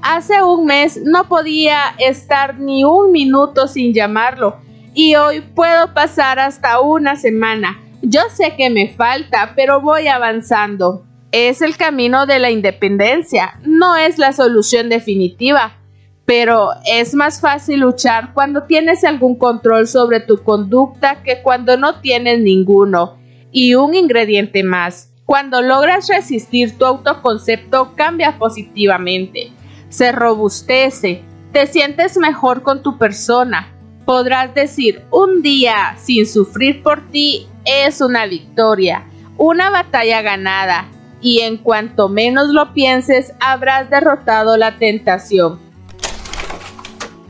Hace 0.02 0.42
un 0.42 0.66
mes 0.66 1.00
no 1.02 1.28
podía 1.28 1.94
estar 1.98 2.58
ni 2.58 2.84
un 2.84 3.12
minuto 3.12 3.68
sin 3.68 3.92
llamarlo 3.92 4.56
y 4.94 5.14
hoy 5.16 5.40
puedo 5.40 5.92
pasar 5.94 6.38
hasta 6.38 6.80
una 6.80 7.16
semana 7.16 7.82
yo 8.08 8.20
sé 8.30 8.54
que 8.56 8.70
me 8.70 8.88
falta, 8.88 9.54
pero 9.56 9.80
voy 9.80 10.06
avanzando. 10.06 11.04
Es 11.32 11.60
el 11.60 11.76
camino 11.76 12.26
de 12.26 12.38
la 12.38 12.50
independencia, 12.50 13.58
no 13.64 13.96
es 13.96 14.18
la 14.18 14.32
solución 14.32 14.88
definitiva, 14.88 15.76
pero 16.24 16.70
es 16.86 17.14
más 17.14 17.40
fácil 17.40 17.80
luchar 17.80 18.32
cuando 18.32 18.62
tienes 18.62 19.02
algún 19.02 19.36
control 19.36 19.88
sobre 19.88 20.20
tu 20.20 20.42
conducta 20.42 21.22
que 21.24 21.42
cuando 21.42 21.76
no 21.76 22.00
tienes 22.00 22.38
ninguno. 22.40 23.18
Y 23.50 23.74
un 23.74 23.94
ingrediente 23.94 24.62
más, 24.62 25.12
cuando 25.24 25.62
logras 25.62 26.08
resistir 26.08 26.78
tu 26.78 26.84
autoconcepto 26.84 27.92
cambia 27.96 28.38
positivamente, 28.38 29.50
se 29.88 30.12
robustece, 30.12 31.22
te 31.52 31.66
sientes 31.66 32.16
mejor 32.16 32.62
con 32.62 32.82
tu 32.82 32.98
persona. 32.98 33.72
Podrás 34.04 34.54
decir, 34.54 35.02
un 35.10 35.42
día 35.42 35.96
sin 35.98 36.26
sufrir 36.26 36.82
por 36.82 37.08
ti 37.10 37.48
es 37.64 38.00
una 38.00 38.26
victoria, 38.26 39.04
una 39.36 39.70
batalla 39.70 40.22
ganada, 40.22 40.88
y 41.20 41.40
en 41.40 41.56
cuanto 41.56 42.08
menos 42.08 42.48
lo 42.48 42.72
pienses, 42.72 43.32
habrás 43.40 43.90
derrotado 43.90 44.56
la 44.56 44.78
tentación. 44.78 45.58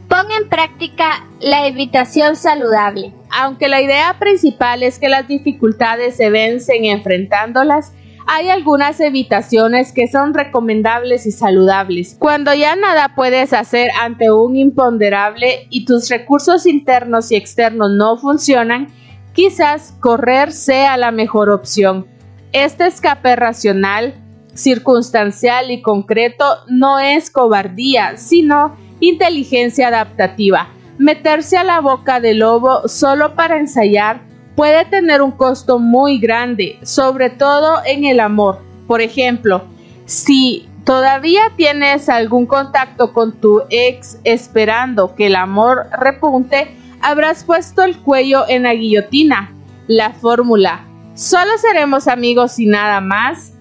Pon 0.09 0.27
en 0.31 0.49
práctica 0.49 1.25
la 1.40 1.66
evitación 1.66 2.37
saludable. 2.37 3.12
Aunque 3.31 3.69
la 3.69 3.81
idea 3.81 4.16
principal 4.19 4.83
es 4.83 4.99
que 4.99 5.09
las 5.09 5.29
dificultades 5.29 6.16
se 6.16 6.31
vencen 6.31 6.85
enfrentándolas, 6.85 7.92
hay 8.27 8.49
algunas 8.49 9.01
evitaciones 9.01 9.93
que 9.93 10.09
son 10.09 10.35
recomendables 10.35 11.27
y 11.27 11.33
saludables. 11.33 12.17
Cuando 12.19 12.53
ya 12.55 12.75
nada 12.75 13.15
puedes 13.15 13.53
hacer 13.53 13.91
ante 14.01 14.31
un 14.31 14.57
imponderable 14.57 15.67
y 15.71 15.85
tus 15.85 16.09
recursos 16.09 16.67
internos 16.67 17.31
y 17.31 17.37
externos 17.37 17.91
no 17.93 18.19
funcionan, 18.19 18.89
quizás 19.33 19.95
correr 20.01 20.53
sea 20.53 20.97
la 20.97 21.12
mejor 21.12 21.51
opción. 21.51 22.07
Este 22.53 22.87
escape 22.87 23.37
racional, 23.37 24.15
circunstancial 24.55 25.71
y 25.71 25.83
concreto 25.83 26.45
no 26.69 26.99
es 26.99 27.31
cobardía, 27.31 28.17
sino 28.17 28.77
inteligencia 28.99 29.89
adaptativa. 29.89 30.69
Meterse 30.99 31.59
a 31.59 31.65
la 31.65 31.81
boca 31.81 32.21
del 32.21 32.39
lobo 32.39 32.89
solo 32.89 33.35
para 33.35 33.59
ensayar 33.59 34.26
puede 34.57 34.87
tener 34.87 35.23
un 35.23 35.33
costo 35.33 35.79
muy 35.79 36.19
grande, 36.19 36.79
sobre 36.83 37.31
todo 37.31 37.81
en 37.85 38.05
el 38.07 38.19
amor. 38.19 38.61
Por 38.88 39.03
ejemplo, 39.03 39.64
si 40.07 40.69
todavía 40.85 41.53
tienes 41.57 42.09
algún 42.09 42.47
contacto 42.47 43.12
con 43.12 43.38
tu 43.38 43.62
ex 43.69 44.19
esperando 44.25 45.14
que 45.14 45.27
el 45.27 45.37
amor 45.37 45.87
repunte, 46.01 46.75
habrás 47.03 47.45
puesto 47.45 47.83
el 47.83 47.99
cuello 47.99 48.45
en 48.49 48.64
la 48.64 48.75
guillotina. 48.75 49.53
La 49.87 50.11
fórmula, 50.11 50.87
solo 51.14 51.59
seremos 51.59 52.09
amigos 52.09 52.59
y 52.59 52.66
nada 52.66 53.01
más. 53.01 53.53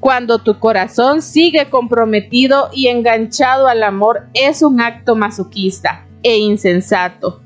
Cuando 0.00 0.38
tu 0.38 0.58
corazón 0.58 1.20
sigue 1.20 1.68
comprometido 1.68 2.70
y 2.72 2.88
enganchado 2.88 3.68
al 3.68 3.82
amor 3.82 4.28
es 4.32 4.62
un 4.62 4.80
acto 4.80 5.14
masoquista 5.14 6.06
e 6.22 6.38
insensato. 6.38 7.42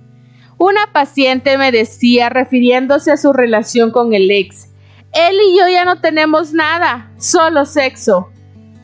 Una 0.66 0.90
paciente 0.94 1.59
me 1.59 1.70
decía, 1.70 2.31
refiriéndose 2.31 3.12
a 3.12 3.18
su 3.18 3.35
relación 3.35 3.90
con 3.90 4.14
el 4.14 4.31
ex, 4.31 4.70
él 5.12 5.37
y 5.46 5.59
yo 5.59 5.68
ya 5.68 5.85
no 5.85 6.00
tenemos 6.00 6.55
nada, 6.55 7.12
solo 7.18 7.66
sexo. 7.66 8.31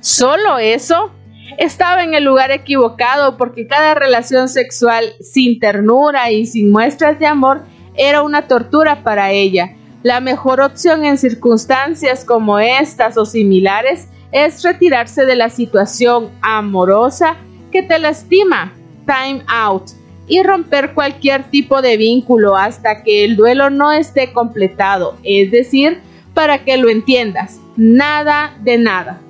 ¿Solo 0.01 0.59
eso? 0.59 1.11
Estaba 1.57 2.03
en 2.05 2.13
el 2.13 2.25
lugar 2.25 2.51
equivocado 2.51 3.39
porque 3.39 3.67
cada 3.67 3.95
relación 3.95 4.51
sexual 4.51 5.15
sin 5.23 5.59
ternura 5.59 6.31
y 6.31 6.45
sin 6.45 6.71
muestras 6.71 7.19
de 7.19 7.27
amor 7.27 7.63
era 7.95 8.21
una 8.21 8.47
tortura 8.47 9.03
para 9.03 9.31
ella. 9.31 9.75
La 10.03 10.21
mejor 10.21 10.61
opción 10.61 11.07
en 11.07 11.17
circunstancias 11.17 12.27
como 12.27 12.59
estas 12.59 13.17
o 13.17 13.25
similares 13.25 14.07
es 14.33 14.63
retirarse 14.63 15.25
de 15.25 15.35
la 15.35 15.49
situación 15.49 16.31
amorosa 16.43 17.39
que 17.73 17.83
te 17.83 17.99
lastima, 17.99 18.75
time 19.07 19.43
out, 19.49 19.93
y 20.31 20.45
romper 20.45 20.95
cualquier 20.95 21.51
tipo 21.51 21.83
de 21.83 21.97
vínculo 21.97 22.57
hasta 22.57 23.03
que 23.03 23.25
el 23.25 23.37
duelo 23.37 23.69
no 23.69 23.91
esté 23.91 24.33
completado, 24.33 25.19
es 25.25 25.51
decir, 25.51 26.01
para 26.35 26.65
que 26.65 26.77
lo 26.77 26.89
entiendas, 26.89 27.59
nada 27.77 28.57
de 28.61 28.79
nada. 28.79 29.21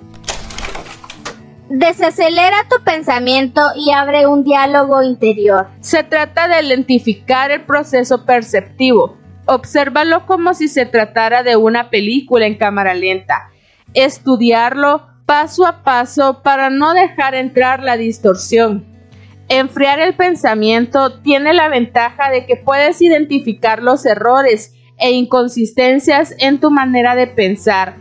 Desacelera 1.70 2.66
tu 2.68 2.84
pensamiento 2.84 3.62
y 3.74 3.92
abre 3.92 4.26
un 4.26 4.44
diálogo 4.44 5.02
interior. 5.02 5.68
Se 5.80 6.02
trata 6.02 6.48
de 6.48 6.62
lentificar 6.62 7.50
el 7.50 7.62
proceso 7.62 8.26
perceptivo. 8.26 9.16
Obsérvalo 9.46 10.26
como 10.26 10.52
si 10.52 10.68
se 10.68 10.84
tratara 10.84 11.42
de 11.42 11.56
una 11.56 11.88
película 11.88 12.46
en 12.46 12.56
cámara 12.56 12.92
lenta. 12.92 13.48
Estudiarlo 13.94 15.06
paso 15.24 15.64
a 15.64 15.82
paso 15.82 16.42
para 16.42 16.68
no 16.68 16.92
dejar 16.92 17.34
entrar 17.34 17.82
la 17.82 17.96
distorsión. 17.96 18.89
Enfriar 19.50 20.00
el 20.00 20.14
pensamiento 20.14 21.20
tiene 21.20 21.52
la 21.52 21.68
ventaja 21.68 22.30
de 22.30 22.46
que 22.46 22.56
puedes 22.56 23.02
identificar 23.02 23.82
los 23.82 24.06
errores 24.06 24.74
e 24.96 25.10
inconsistencias 25.10 26.34
en 26.38 26.58
tu 26.58 26.70
manera 26.70 27.14
de 27.14 27.26
pensar 27.26 27.96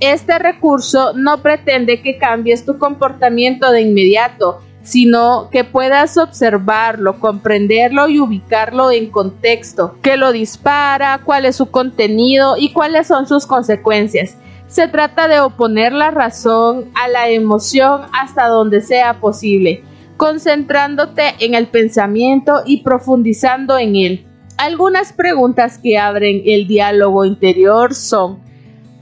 este 0.00 0.38
recurso 0.38 1.12
no 1.14 1.38
pretende 1.38 2.00
que 2.02 2.18
cambies 2.18 2.64
tu 2.64 2.78
comportamiento 2.78 3.72
de 3.72 3.80
inmediato, 3.80 4.60
sino 4.82 5.48
que 5.50 5.64
puedas 5.64 6.16
observarlo, 6.16 7.18
comprenderlo 7.18 8.08
y 8.08 8.20
ubicarlo 8.20 8.92
en 8.92 9.10
contexto, 9.10 9.96
qué 10.00 10.16
lo 10.16 10.30
dispara, 10.30 11.20
cuál 11.24 11.46
es 11.46 11.56
su 11.56 11.72
contenido 11.72 12.56
y 12.56 12.72
cuáles 12.72 13.08
son 13.08 13.26
sus 13.26 13.44
consecuencias. 13.44 14.36
Se 14.68 14.86
trata 14.86 15.26
de 15.26 15.40
oponer 15.40 15.92
la 15.92 16.12
razón 16.12 16.90
a 16.94 17.08
la 17.08 17.28
emoción 17.28 18.02
hasta 18.12 18.46
donde 18.46 18.80
sea 18.80 19.14
posible, 19.14 19.82
concentrándote 20.18 21.36
en 21.38 21.54
el 21.54 21.68
pensamiento 21.68 22.60
y 22.66 22.82
profundizando 22.82 23.78
en 23.78 23.96
él. 23.96 24.26
Algunas 24.58 25.14
preguntas 25.14 25.78
que 25.78 25.96
abren 25.96 26.42
el 26.44 26.66
diálogo 26.66 27.24
interior 27.24 27.94
son 27.94 28.46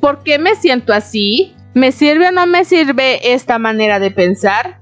¿Por 0.00 0.22
qué 0.22 0.38
me 0.38 0.54
siento 0.54 0.92
así? 0.92 1.56
¿Me 1.74 1.90
sirve 1.90 2.28
o 2.28 2.30
no 2.30 2.46
me 2.46 2.64
sirve 2.64 3.32
esta 3.32 3.58
manera 3.58 3.98
de 3.98 4.10
pensar? 4.12 4.80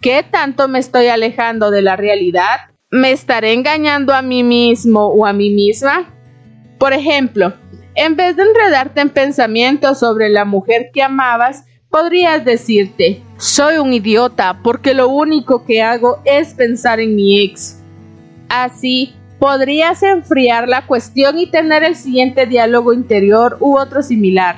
¿Qué 0.00 0.22
tanto 0.22 0.68
me 0.68 0.78
estoy 0.78 1.08
alejando 1.08 1.70
de 1.70 1.82
la 1.82 1.96
realidad? 1.96 2.70
¿Me 2.90 3.10
estaré 3.10 3.52
engañando 3.52 4.14
a 4.14 4.22
mí 4.22 4.42
mismo 4.42 5.08
o 5.08 5.26
a 5.26 5.32
mí 5.32 5.50
misma? 5.50 6.14
Por 6.78 6.92
ejemplo, 6.92 7.52
en 7.94 8.16
vez 8.16 8.36
de 8.36 8.44
enredarte 8.44 9.00
en 9.00 9.10
pensamientos 9.10 9.98
sobre 9.98 10.28
la 10.28 10.44
mujer 10.44 10.90
que 10.92 11.02
amabas, 11.02 11.64
podrías 11.94 12.44
decirte, 12.44 13.22
soy 13.36 13.76
un 13.76 13.92
idiota 13.92 14.58
porque 14.64 14.94
lo 14.94 15.08
único 15.08 15.64
que 15.64 15.80
hago 15.80 16.18
es 16.24 16.52
pensar 16.52 16.98
en 16.98 17.14
mi 17.14 17.40
ex. 17.40 17.78
Así, 18.48 19.14
podrías 19.38 20.02
enfriar 20.02 20.68
la 20.68 20.84
cuestión 20.88 21.38
y 21.38 21.46
tener 21.46 21.84
el 21.84 21.94
siguiente 21.94 22.46
diálogo 22.46 22.92
interior 22.92 23.58
u 23.60 23.78
otro 23.78 24.02
similar. 24.02 24.56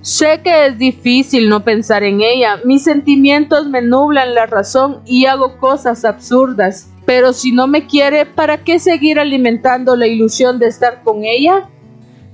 Sé 0.00 0.40
que 0.42 0.68
es 0.68 0.78
difícil 0.78 1.50
no 1.50 1.62
pensar 1.62 2.02
en 2.04 2.22
ella, 2.22 2.58
mis 2.64 2.84
sentimientos 2.84 3.68
me 3.68 3.82
nublan 3.82 4.34
la 4.34 4.46
razón 4.46 5.02
y 5.04 5.26
hago 5.26 5.58
cosas 5.58 6.06
absurdas, 6.06 6.88
pero 7.04 7.34
si 7.34 7.52
no 7.52 7.66
me 7.66 7.86
quiere, 7.86 8.24
¿para 8.24 8.64
qué 8.64 8.78
seguir 8.78 9.18
alimentando 9.18 9.94
la 9.94 10.06
ilusión 10.06 10.58
de 10.58 10.68
estar 10.68 11.02
con 11.02 11.22
ella? 11.22 11.68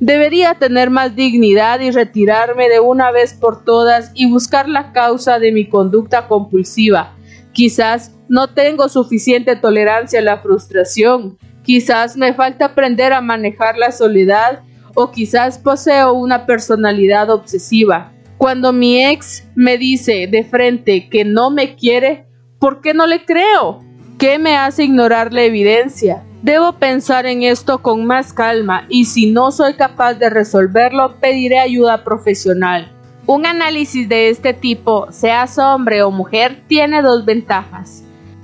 Debería 0.05 0.55
tener 0.55 0.91
más 0.91 1.15
dignidad 1.15 1.81
y 1.81 1.91
retirarme 1.91 2.69
de 2.69 2.81
una 2.81 3.11
vez 3.11 3.35
por 3.35 3.65
todas 3.65 4.11
y 4.15 4.31
buscar 4.31 4.69
la 4.69 4.93
causa 4.93 5.39
de 5.39 5.53
mi 5.53 5.69
conducta 5.69 6.27
compulsiva. 6.27 7.15
Quizás 7.53 8.15
no 8.29 8.49
tengo 8.49 8.89
suficiente 8.89 9.57
tolerancia 9.57 10.19
a 10.19 10.23
la 10.23 10.39
frustración, 10.39 11.39
Quizás 11.63 12.17
me 12.17 12.35
falta 12.35 12.67
aprender 12.67 13.13
a 13.13 13.21
manejar 13.21 13.79
la 13.79 13.93
soledad 13.93 14.63
o 14.95 15.11
quizás 15.11 15.59
poseo 15.59 16.13
una 16.13 16.45
personalidad 16.45 17.31
obsesiva. 17.31 18.13
Cuando 18.37 18.73
mi 18.73 19.05
ex 19.05 19.49
me 19.55 19.79
dice 19.79 20.27
de 20.27 20.45
frente 20.45 21.09
que 21.09 21.25
no 21.25 21.51
me 21.51 21.77
quiere, 21.77 22.27
¿por 22.59 22.81
qué 22.81 22.95
no 22.95 23.07
le 23.07 23.25
creo? 23.25 23.81
¿Qué 24.19 24.39
me 24.39 24.57
hace 24.57 24.85
ignorar 24.85 25.33
la 25.33 25.45
evidencia? 25.45 26.25
Debo 26.43 26.73
pensar 26.75 27.27
en 27.27 27.43
esto 27.43 27.83
con 27.83 28.05
más 28.05 28.33
calma 28.33 28.85
y 28.89 29.05
si 29.07 29.31
no 29.31 29.53
soy 29.53 29.75
capaz 29.75 30.15
de 30.15 30.29
resolverlo, 30.29 31.17
pediré 31.21 31.59
ayuda 31.59 32.05
profesional. 32.05 32.93
Un 33.27 33.47
análisis 33.47 34.09
de 34.09 34.29
este 34.29 34.53
tipo, 34.53 35.07
seas 35.13 35.59
hombre 35.59 36.03
o 36.03 36.11
mujer, 36.11 36.63
tiene 36.67 37.03
dos 37.03 37.25
ventajas 37.25 38.03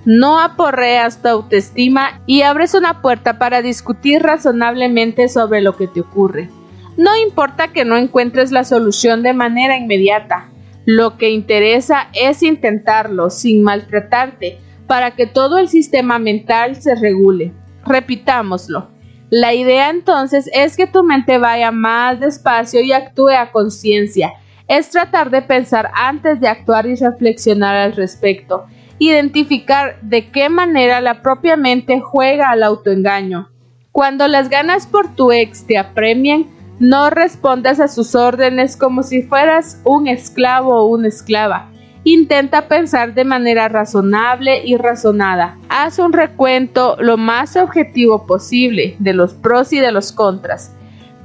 no 0.09 0.41
aporreas 0.41 1.21
tu 1.21 1.29
autoestima 1.29 2.23
y 2.25 2.41
abres 2.41 2.73
una 2.73 3.03
puerta 3.03 3.39
para 3.39 3.61
discutir 3.61 4.23
razonablemente 4.23 5.29
sobre 5.29 5.61
lo 5.61 5.77
que 5.77 5.87
te 5.87 6.01
ocurre. 6.01 6.49
No 6.97 7.15
importa 7.15 7.69
que 7.69 7.85
no 7.85 7.95
encuentres 7.99 8.51
la 8.51 8.65
solución 8.65 9.23
de 9.23 9.35
manera 9.35 9.77
inmediata, 9.77 10.49
lo 10.87 11.19
que 11.19 11.29
interesa 11.29 12.09
es 12.15 12.43
intentarlo 12.43 13.29
sin 13.29 13.63
maltratarte 13.63 14.59
para 14.87 15.11
que 15.11 15.27
todo 15.27 15.59
el 15.59 15.69
sistema 15.69 16.19
mental 16.19 16.77
se 16.77 16.95
regule. 16.95 17.53
Repitámoslo. 17.85 18.89
La 19.31 19.55
idea 19.55 19.91
entonces 19.91 20.49
es 20.53 20.77
que 20.77 20.87
tu 20.87 21.03
mente 21.03 21.39
vaya 21.39 21.71
más 21.71 22.21
despacio 22.21 22.81
y 22.81 22.93
actúe 22.93 23.31
a 23.31 23.51
conciencia. 23.53 24.33
Es 24.67 24.91
tratar 24.91 25.31
de 25.31 25.43
pensar 25.43 25.91
antes 25.95 26.41
de 26.41 26.49
actuar 26.49 26.87
y 26.87 26.95
reflexionar 26.95 27.77
al 27.77 27.93
respecto 27.93 28.67
identificar 28.99 30.01
de 30.03 30.31
qué 30.31 30.49
manera 30.49 31.01
la 31.01 31.23
propia 31.23 31.57
mente 31.57 32.01
juega 32.01 32.51
al 32.51 32.63
autoengaño. 32.63 33.49
Cuando 33.93 34.29
las 34.29 34.49
ganas 34.49 34.87
por 34.87 35.15
tu 35.15 35.33
ex 35.33 35.67
te 35.67 35.79
apremian, 35.79 36.47
no 36.79 37.11
respondas 37.11 37.81
a 37.81 37.89
sus 37.89 38.15
órdenes 38.15 38.77
como 38.77 39.03
si 39.03 39.23
fueras 39.23 39.81
un 39.85 40.07
esclavo 40.09 40.75
o 40.75 40.87
una 40.87 41.09
esclava. 41.09 41.71
Intenta 42.11 42.69
pensar 42.69 43.13
de 43.13 43.27
manera 43.27 43.69
razonable 43.69 44.63
y 44.65 44.79
razonada. 44.79 45.59
Haz 45.69 45.99
un 45.99 46.15
recuento 46.15 46.97
lo 46.99 47.19
más 47.19 47.55
objetivo 47.55 48.25
posible 48.25 48.97
de 48.99 49.13
los 49.13 49.35
pros 49.35 49.75
y 49.75 49.79
de 49.79 49.93
los 49.93 50.13
contras. 50.13 50.75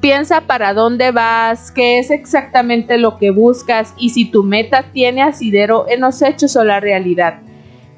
Piensa 0.02 0.42
para 0.42 0.74
dónde 0.74 1.12
vas, 1.12 1.72
qué 1.72 2.00
es 2.00 2.12
exactamente 2.12 2.98
lo 2.98 3.18
que 3.18 3.32
buscas 3.32 3.94
y 3.98 4.10
si 4.10 4.26
tu 4.26 4.44
meta 4.44 4.84
tiene 4.92 5.22
asidero 5.22 5.86
en 5.88 6.02
los 6.02 6.22
hechos 6.22 6.58
o 6.58 6.66
la 6.66 6.82
realidad. 6.82 7.40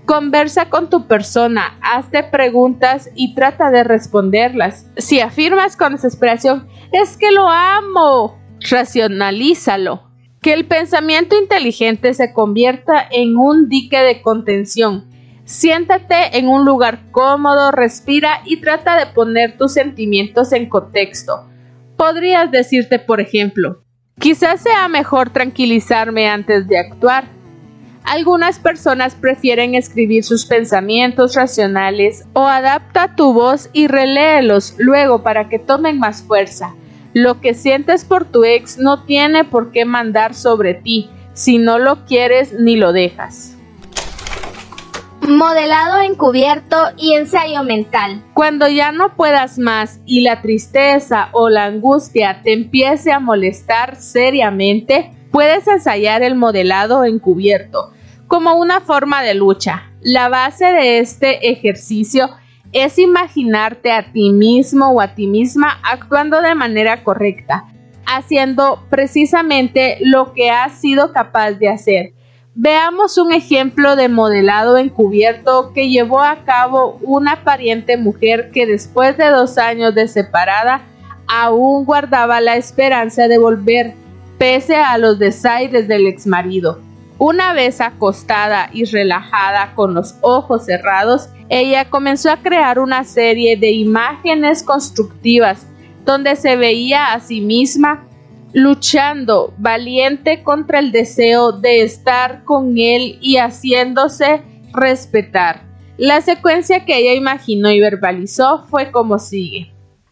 Conversa 0.06 0.70
con 0.70 0.88
tu 0.92 1.08
persona, 1.08 1.80
hazte 1.82 2.22
preguntas 2.22 3.10
y 3.16 3.34
trata 3.34 3.72
de 3.72 3.84
responderlas. 3.84 4.86
Si 4.98 5.22
afirmas 5.22 5.76
con 5.76 5.94
desesperación, 5.94 6.68
es 6.92 7.18
que 7.18 7.32
lo 7.32 7.50
amo, 7.50 8.38
racionalízalo. 8.70 10.06
Que 10.46 10.54
el 10.54 10.68
pensamiento 10.68 11.36
inteligente 11.36 12.14
se 12.14 12.32
convierta 12.32 13.04
en 13.10 13.36
un 13.36 13.68
dique 13.68 13.98
de 13.98 14.22
contención. 14.22 15.10
Siéntate 15.44 16.38
en 16.38 16.48
un 16.48 16.66
lugar 16.66 17.00
cómodo, 17.10 17.72
respira 17.72 18.42
y 18.46 18.58
trata 18.58 18.96
de 18.96 19.08
poner 19.08 19.58
tus 19.58 19.74
sentimientos 19.74 20.52
en 20.52 20.70
contexto. 20.70 21.48
Podrías 21.98 22.52
decirte, 22.52 23.00
por 23.00 23.22
ejemplo, 23.22 23.82
quizás 24.20 24.62
sea 24.62 24.88
mejor 24.88 25.32
tranquilizarme 25.32 26.30
antes 26.30 26.68
de 26.68 26.78
actuar 26.78 27.26
algunas 28.04 28.60
personas 28.60 29.16
prefieren 29.16 29.74
escribir 29.74 30.24
sus 30.24 30.46
pensamientos 30.46 31.34
racionales 31.34 32.24
o 32.34 32.46
adapta 32.46 33.16
tu 33.16 33.34
voz 33.34 33.72
y 33.74 33.88
reléelos 33.88 34.76
luego 34.78 35.24
para 35.24 35.50
que 35.50 35.58
tomen 35.58 35.98
más 35.98 36.22
fuerza. 36.22 36.76
Lo 37.18 37.40
que 37.40 37.54
sientes 37.54 38.04
por 38.04 38.26
tu 38.26 38.44
ex 38.44 38.78
no 38.78 39.04
tiene 39.04 39.46
por 39.46 39.72
qué 39.72 39.86
mandar 39.86 40.36
sobre 40.36 40.74
ti. 40.74 41.10
Si 41.32 41.58
no 41.58 41.80
lo 41.80 42.04
quieres 42.04 42.52
ni 42.60 42.76
lo 42.76 42.92
dejas. 42.92 43.56
Modelado 45.22 46.02
encubierto 46.02 46.76
y 46.98 47.14
ensayo 47.14 47.64
mental. 47.64 48.22
Cuando 48.34 48.68
ya 48.68 48.92
no 48.92 49.16
puedas 49.16 49.58
más 49.58 50.02
y 50.06 50.24
la 50.24 50.42
tristeza 50.42 51.30
o 51.32 51.48
la 51.48 51.64
angustia 51.64 52.42
te 52.44 52.52
empiece 52.52 53.14
a 53.14 53.22
molestar 53.22 53.96
seriamente, 53.96 55.14
puedes 55.32 55.70
ensayar 55.70 56.22
el 56.22 56.36
modelado 56.36 57.06
encubierto 57.06 57.94
como 58.28 58.56
una 58.56 58.82
forma 58.82 59.24
de 59.24 59.36
lucha. 59.36 59.84
La 60.02 60.28
base 60.28 60.66
de 60.66 61.00
este 61.00 61.50
ejercicio 61.50 62.30
es 62.76 63.00
imaginarte 63.00 63.90
a 63.90 64.12
ti 64.12 64.32
mismo 64.32 64.90
o 64.90 65.00
a 65.00 65.16
ti 65.16 65.28
misma 65.28 65.80
actuando 65.82 66.42
de 66.42 66.56
manera 66.56 67.06
correcta, 67.06 67.64
haciendo 68.06 68.84
precisamente 68.90 69.98
lo 70.02 70.34
que 70.34 70.52
has 70.52 70.82
sido 70.82 71.14
capaz 71.14 71.54
de 71.54 71.70
hacer. 71.70 72.14
Veamos 72.54 73.18
un 73.18 73.32
ejemplo 73.32 73.96
de 73.96 74.10
modelado 74.10 74.78
encubierto 74.78 75.72
que 75.74 75.88
llevó 75.88 76.22
a 76.22 76.44
cabo 76.44 77.00
una 77.02 77.46
pariente 77.46 77.96
mujer 77.96 78.52
que 78.52 78.66
después 78.66 79.16
de 79.16 79.30
dos 79.30 79.58
años 79.58 79.96
de 79.96 80.10
separada 80.10 80.82
aún 81.28 81.86
guardaba 81.86 82.42
la 82.42 82.58
esperanza 82.58 83.30
de 83.30 83.38
volver 83.38 83.94
pese 84.38 84.76
a 84.76 84.98
los 84.98 85.18
desaires 85.18 85.88
del 85.88 86.08
exmarido. 86.08 86.82
Una 87.18 87.54
vez 87.54 87.80
acostada 87.80 88.70
y 88.74 88.84
relajada 88.86 89.74
con 89.74 89.94
los 89.94 90.16
ojos 90.22 90.66
cerrados, 90.66 91.30
ella 91.48 91.90
comenzó 91.90 92.30
a 92.30 92.42
crear 92.42 92.80
una 92.80 93.04
serie 93.06 93.56
de 93.56 93.72
imágenes 93.72 94.64
constructivas 94.64 95.66
donde 96.04 96.36
se 96.36 96.58
veía 96.58 97.14
a 97.14 97.20
sí 97.20 97.40
misma 97.40 98.06
luchando 98.52 99.54
valiente 99.58 100.44
contra 100.44 100.80
el 100.80 100.92
deseo 100.92 101.52
de 101.52 101.82
estar 101.82 102.44
con 102.44 102.78
él 102.78 103.18
y 103.22 103.38
haciéndose 103.38 104.42
respetar. 104.74 105.64
La 105.98 106.22
secuencia 106.22 106.86
que 106.86 106.98
ella 106.98 107.14
imaginó 107.14 107.70
y 107.72 107.80
verbalizó 107.80 108.66
fue 108.70 108.92
como 108.92 109.20
sigue. 109.20 109.72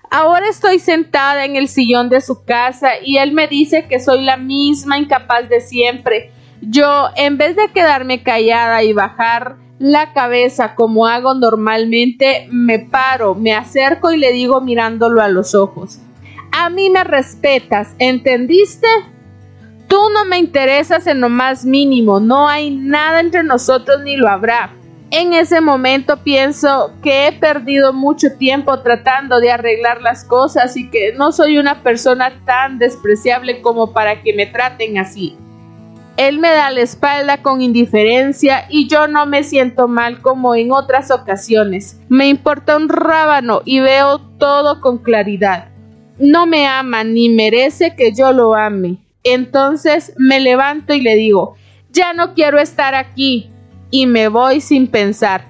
Ahora 0.10 0.48
estoy 0.48 0.80
sentada 0.80 1.44
en 1.44 1.56
el 1.56 1.68
sillón 1.68 2.10
de 2.10 2.22
su 2.22 2.46
casa 2.46 2.92
y 3.04 3.18
él 3.18 3.32
me 3.32 3.48
dice 3.48 3.88
que 3.88 4.00
soy 4.00 4.24
la 4.24 4.38
misma 4.38 4.98
incapaz 4.98 5.50
de 5.50 5.60
siempre. 5.60 6.32
Yo, 6.66 7.10
en 7.18 7.38
vez 7.38 7.58
de 7.58 7.72
quedarme 7.74 8.24
callada 8.24 8.84
y 8.84 8.94
bajar 8.94 9.58
la 9.80 10.14
cabeza 10.14 10.76
como 10.76 11.08
hago 11.08 11.34
normalmente, 11.34 12.48
me 12.52 12.80
paro, 12.80 13.36
me 13.36 13.54
acerco 13.54 14.14
y 14.14 14.18
le 14.18 14.32
digo 14.32 14.62
mirándolo 14.62 15.22
a 15.22 15.28
los 15.28 15.56
ojos. 15.56 16.00
A 16.54 16.70
mí 16.70 16.90
me 16.90 17.04
respetas, 17.04 17.96
¿entendiste? 18.00 18.88
Tú 19.90 19.98
no 20.14 20.24
me 20.24 20.38
interesas 20.38 21.06
en 21.08 21.20
lo 21.20 21.28
más 21.28 21.66
mínimo, 21.66 22.22
no 22.22 22.48
hay 22.48 22.72
nada 22.72 23.20
entre 23.20 23.44
nosotros 23.44 24.02
ni 24.04 24.16
lo 24.16 24.30
habrá. 24.30 24.74
En 25.12 25.34
ese 25.34 25.60
momento 25.60 26.24
pienso 26.24 26.94
que 27.04 27.28
he 27.28 27.34
perdido 27.34 27.92
mucho 27.92 28.38
tiempo 28.38 28.80
tratando 28.80 29.42
de 29.42 29.52
arreglar 29.52 30.02
las 30.02 30.24
cosas 30.24 30.78
y 30.78 30.90
que 30.90 31.12
no 31.12 31.34
soy 31.34 31.58
una 31.58 31.84
persona 31.84 32.42
tan 32.46 32.80
despreciable 32.80 33.62
como 33.62 33.92
para 33.92 34.24
que 34.24 34.34
me 34.34 34.46
traten 34.46 34.98
así. 34.98 35.38
Él 36.16 36.40
me 36.40 36.50
da 36.50 36.70
la 36.70 36.82
espalda 36.82 37.42
con 37.42 37.62
indiferencia 37.62 38.66
y 38.70 38.88
yo 38.88 39.08
no 39.08 39.26
me 39.26 39.44
siento 39.44 39.88
mal 39.88 40.22
como 40.22 40.54
en 40.54 40.72
otras 40.72 41.10
ocasiones. 41.10 42.00
Me 42.08 42.28
importa 42.28 42.78
un 42.78 42.88
rábano 42.88 43.62
y 43.66 43.80
veo 43.80 44.20
todo 44.38 44.80
con 44.80 45.00
claridad. 45.00 45.70
No 46.20 46.46
me 46.46 46.68
ama 46.68 47.04
ni 47.04 47.30
merece 47.30 47.96
que 47.96 48.14
yo 48.14 48.32
lo 48.32 48.54
ame. 48.54 48.98
Entonces 49.24 50.14
me 50.18 50.40
levanto 50.40 50.94
y 50.94 51.02
le 51.02 51.16
digo, 51.16 51.56
ya 51.92 52.14
no 52.14 52.34
quiero 52.34 52.60
estar 52.60 52.94
aquí, 52.94 53.50
y 53.90 54.08
me 54.08 54.28
voy 54.28 54.60
sin 54.60 54.88
pensar. 54.88 55.46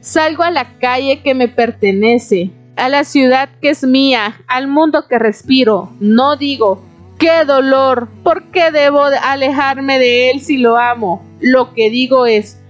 Salgo 0.00 0.42
a 0.42 0.50
la 0.50 0.78
calle 0.78 1.22
que 1.22 1.34
me 1.34 1.48
pertenece, 1.48 2.50
a 2.76 2.88
la 2.88 3.04
ciudad 3.04 3.48
que 3.60 3.70
es 3.70 3.82
mía, 3.84 4.36
al 4.46 4.68
mundo 4.68 5.06
que 5.08 5.18
respiro. 5.18 5.90
No 5.98 6.36
digo, 6.36 6.82
qué 7.18 7.44
dolor, 7.44 8.08
¿por 8.22 8.50
qué 8.50 8.70
debo 8.70 9.04
alejarme 9.04 9.98
de 9.98 10.30
él 10.30 10.40
si 10.40 10.58
lo 10.58 10.76
amo? 10.76 11.24
Lo 11.40 11.72
que 11.74 11.90
digo 11.90 12.26
es, 12.26 12.60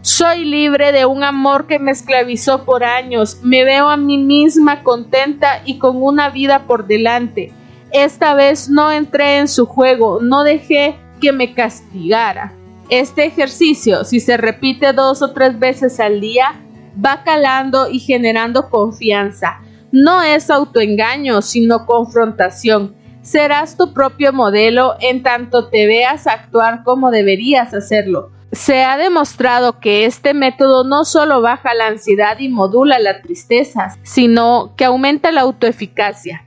soy 0.00 0.44
libre 0.44 0.90
de 0.90 1.06
un 1.06 1.22
amor 1.22 1.66
que 1.66 1.78
me 1.78 1.92
esclavizó 1.92 2.64
por 2.64 2.82
años, 2.82 3.38
me 3.42 3.64
veo 3.64 3.88
a 3.88 3.96
mí 3.96 4.18
misma 4.18 4.82
contenta 4.82 5.62
y 5.64 5.78
con 5.78 6.02
una 6.02 6.30
vida 6.30 6.66
por 6.66 6.86
delante. 6.86 7.52
Esta 7.92 8.34
vez 8.34 8.68
no 8.68 8.90
entré 8.90 9.38
en 9.38 9.48
su 9.48 9.66
juego, 9.66 10.20
no 10.20 10.42
dejé 10.42 10.96
que 11.20 11.30
me 11.32 11.54
castigara. 11.54 12.52
Este 12.88 13.24
ejercicio, 13.24 14.04
si 14.04 14.18
se 14.18 14.36
repite 14.36 14.92
dos 14.92 15.22
o 15.22 15.32
tres 15.32 15.58
veces 15.58 16.00
al 16.00 16.20
día, 16.20 16.60
va 17.04 17.22
calando 17.22 17.88
y 17.88 18.00
generando 18.00 18.70
confianza. 18.70 19.60
No 19.92 20.22
es 20.22 20.50
autoengaño, 20.50 21.42
sino 21.42 21.86
confrontación. 21.86 22.96
Serás 23.22 23.76
tu 23.76 23.92
propio 23.92 24.32
modelo 24.32 24.96
en 25.00 25.22
tanto 25.22 25.68
te 25.68 25.86
veas 25.86 26.26
actuar 26.26 26.82
como 26.82 27.10
deberías 27.10 27.72
hacerlo. 27.72 28.30
Se 28.50 28.84
ha 28.84 28.98
demostrado 28.98 29.78
que 29.80 30.04
este 30.04 30.34
método 30.34 30.84
no 30.84 31.04
solo 31.04 31.40
baja 31.40 31.72
la 31.72 31.86
ansiedad 31.86 32.38
y 32.40 32.48
modula 32.48 32.98
la 32.98 33.22
tristeza, 33.22 33.96
sino 34.02 34.74
que 34.76 34.84
aumenta 34.84 35.32
la 35.32 35.42
autoeficacia. 35.42 36.44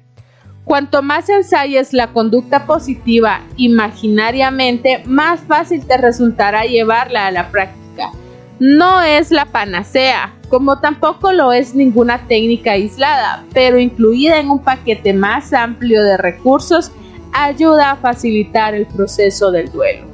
Cuanto 0.66 1.02
más 1.02 1.30
ensayes 1.30 1.94
la 1.94 2.08
conducta 2.08 2.66
positiva 2.66 3.42
imaginariamente, 3.56 5.02
más 5.06 5.40
fácil 5.42 5.86
te 5.86 5.98
resultará 5.98 6.66
llevarla 6.66 7.28
a 7.28 7.32
la 7.32 7.50
práctica. 7.52 7.85
No 8.60 9.02
es 9.02 9.32
la 9.32 9.46
panacea, 9.48 10.34
como 10.48 10.80
tampoco 10.80 11.34
lo 11.34 11.52
es 11.52 11.76
ninguna 11.76 12.26
técnica 12.28 12.72
aislada, 12.72 13.44
pero 13.54 13.78
incluida 13.78 14.40
en 14.40 14.50
un 14.50 14.60
paquete 14.60 15.12
más 15.12 15.52
amplio 15.52 16.02
de 16.02 16.16
recursos, 16.16 16.90
ayuda 17.34 17.92
a 17.92 17.96
facilitar 17.98 18.74
el 18.74 18.86
proceso 18.86 19.52
del 19.52 19.70
duelo. 19.72 20.06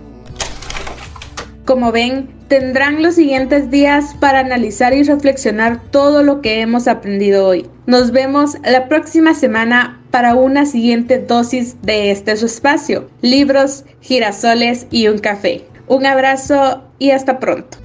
Como 1.66 1.92
ven, 1.92 2.30
tendrán 2.48 3.04
los 3.04 3.14
siguientes 3.14 3.70
días 3.70 4.16
para 4.20 4.40
analizar 4.40 4.92
y 4.94 5.04
reflexionar 5.04 5.80
todo 5.92 6.24
lo 6.24 6.42
que 6.42 6.62
hemos 6.62 6.88
aprendido 6.88 7.46
hoy. 7.46 7.68
Nos 7.86 8.10
vemos 8.10 8.58
la 8.64 8.88
próxima 8.88 9.36
semana 9.36 10.02
para 10.10 10.34
una 10.34 10.66
siguiente 10.66 11.20
dosis 11.20 11.80
de 11.84 12.10
este 12.10 12.36
su 12.36 12.48
espacio, 12.48 13.08
libros, 13.22 13.86
girasoles 14.02 14.88
y 14.90 15.08
un 15.10 15.20
café. 15.20 15.64
Un 15.88 16.08
abrazo 16.08 16.82
y 16.98 17.12
hasta 17.12 17.38
pronto. 17.38 17.78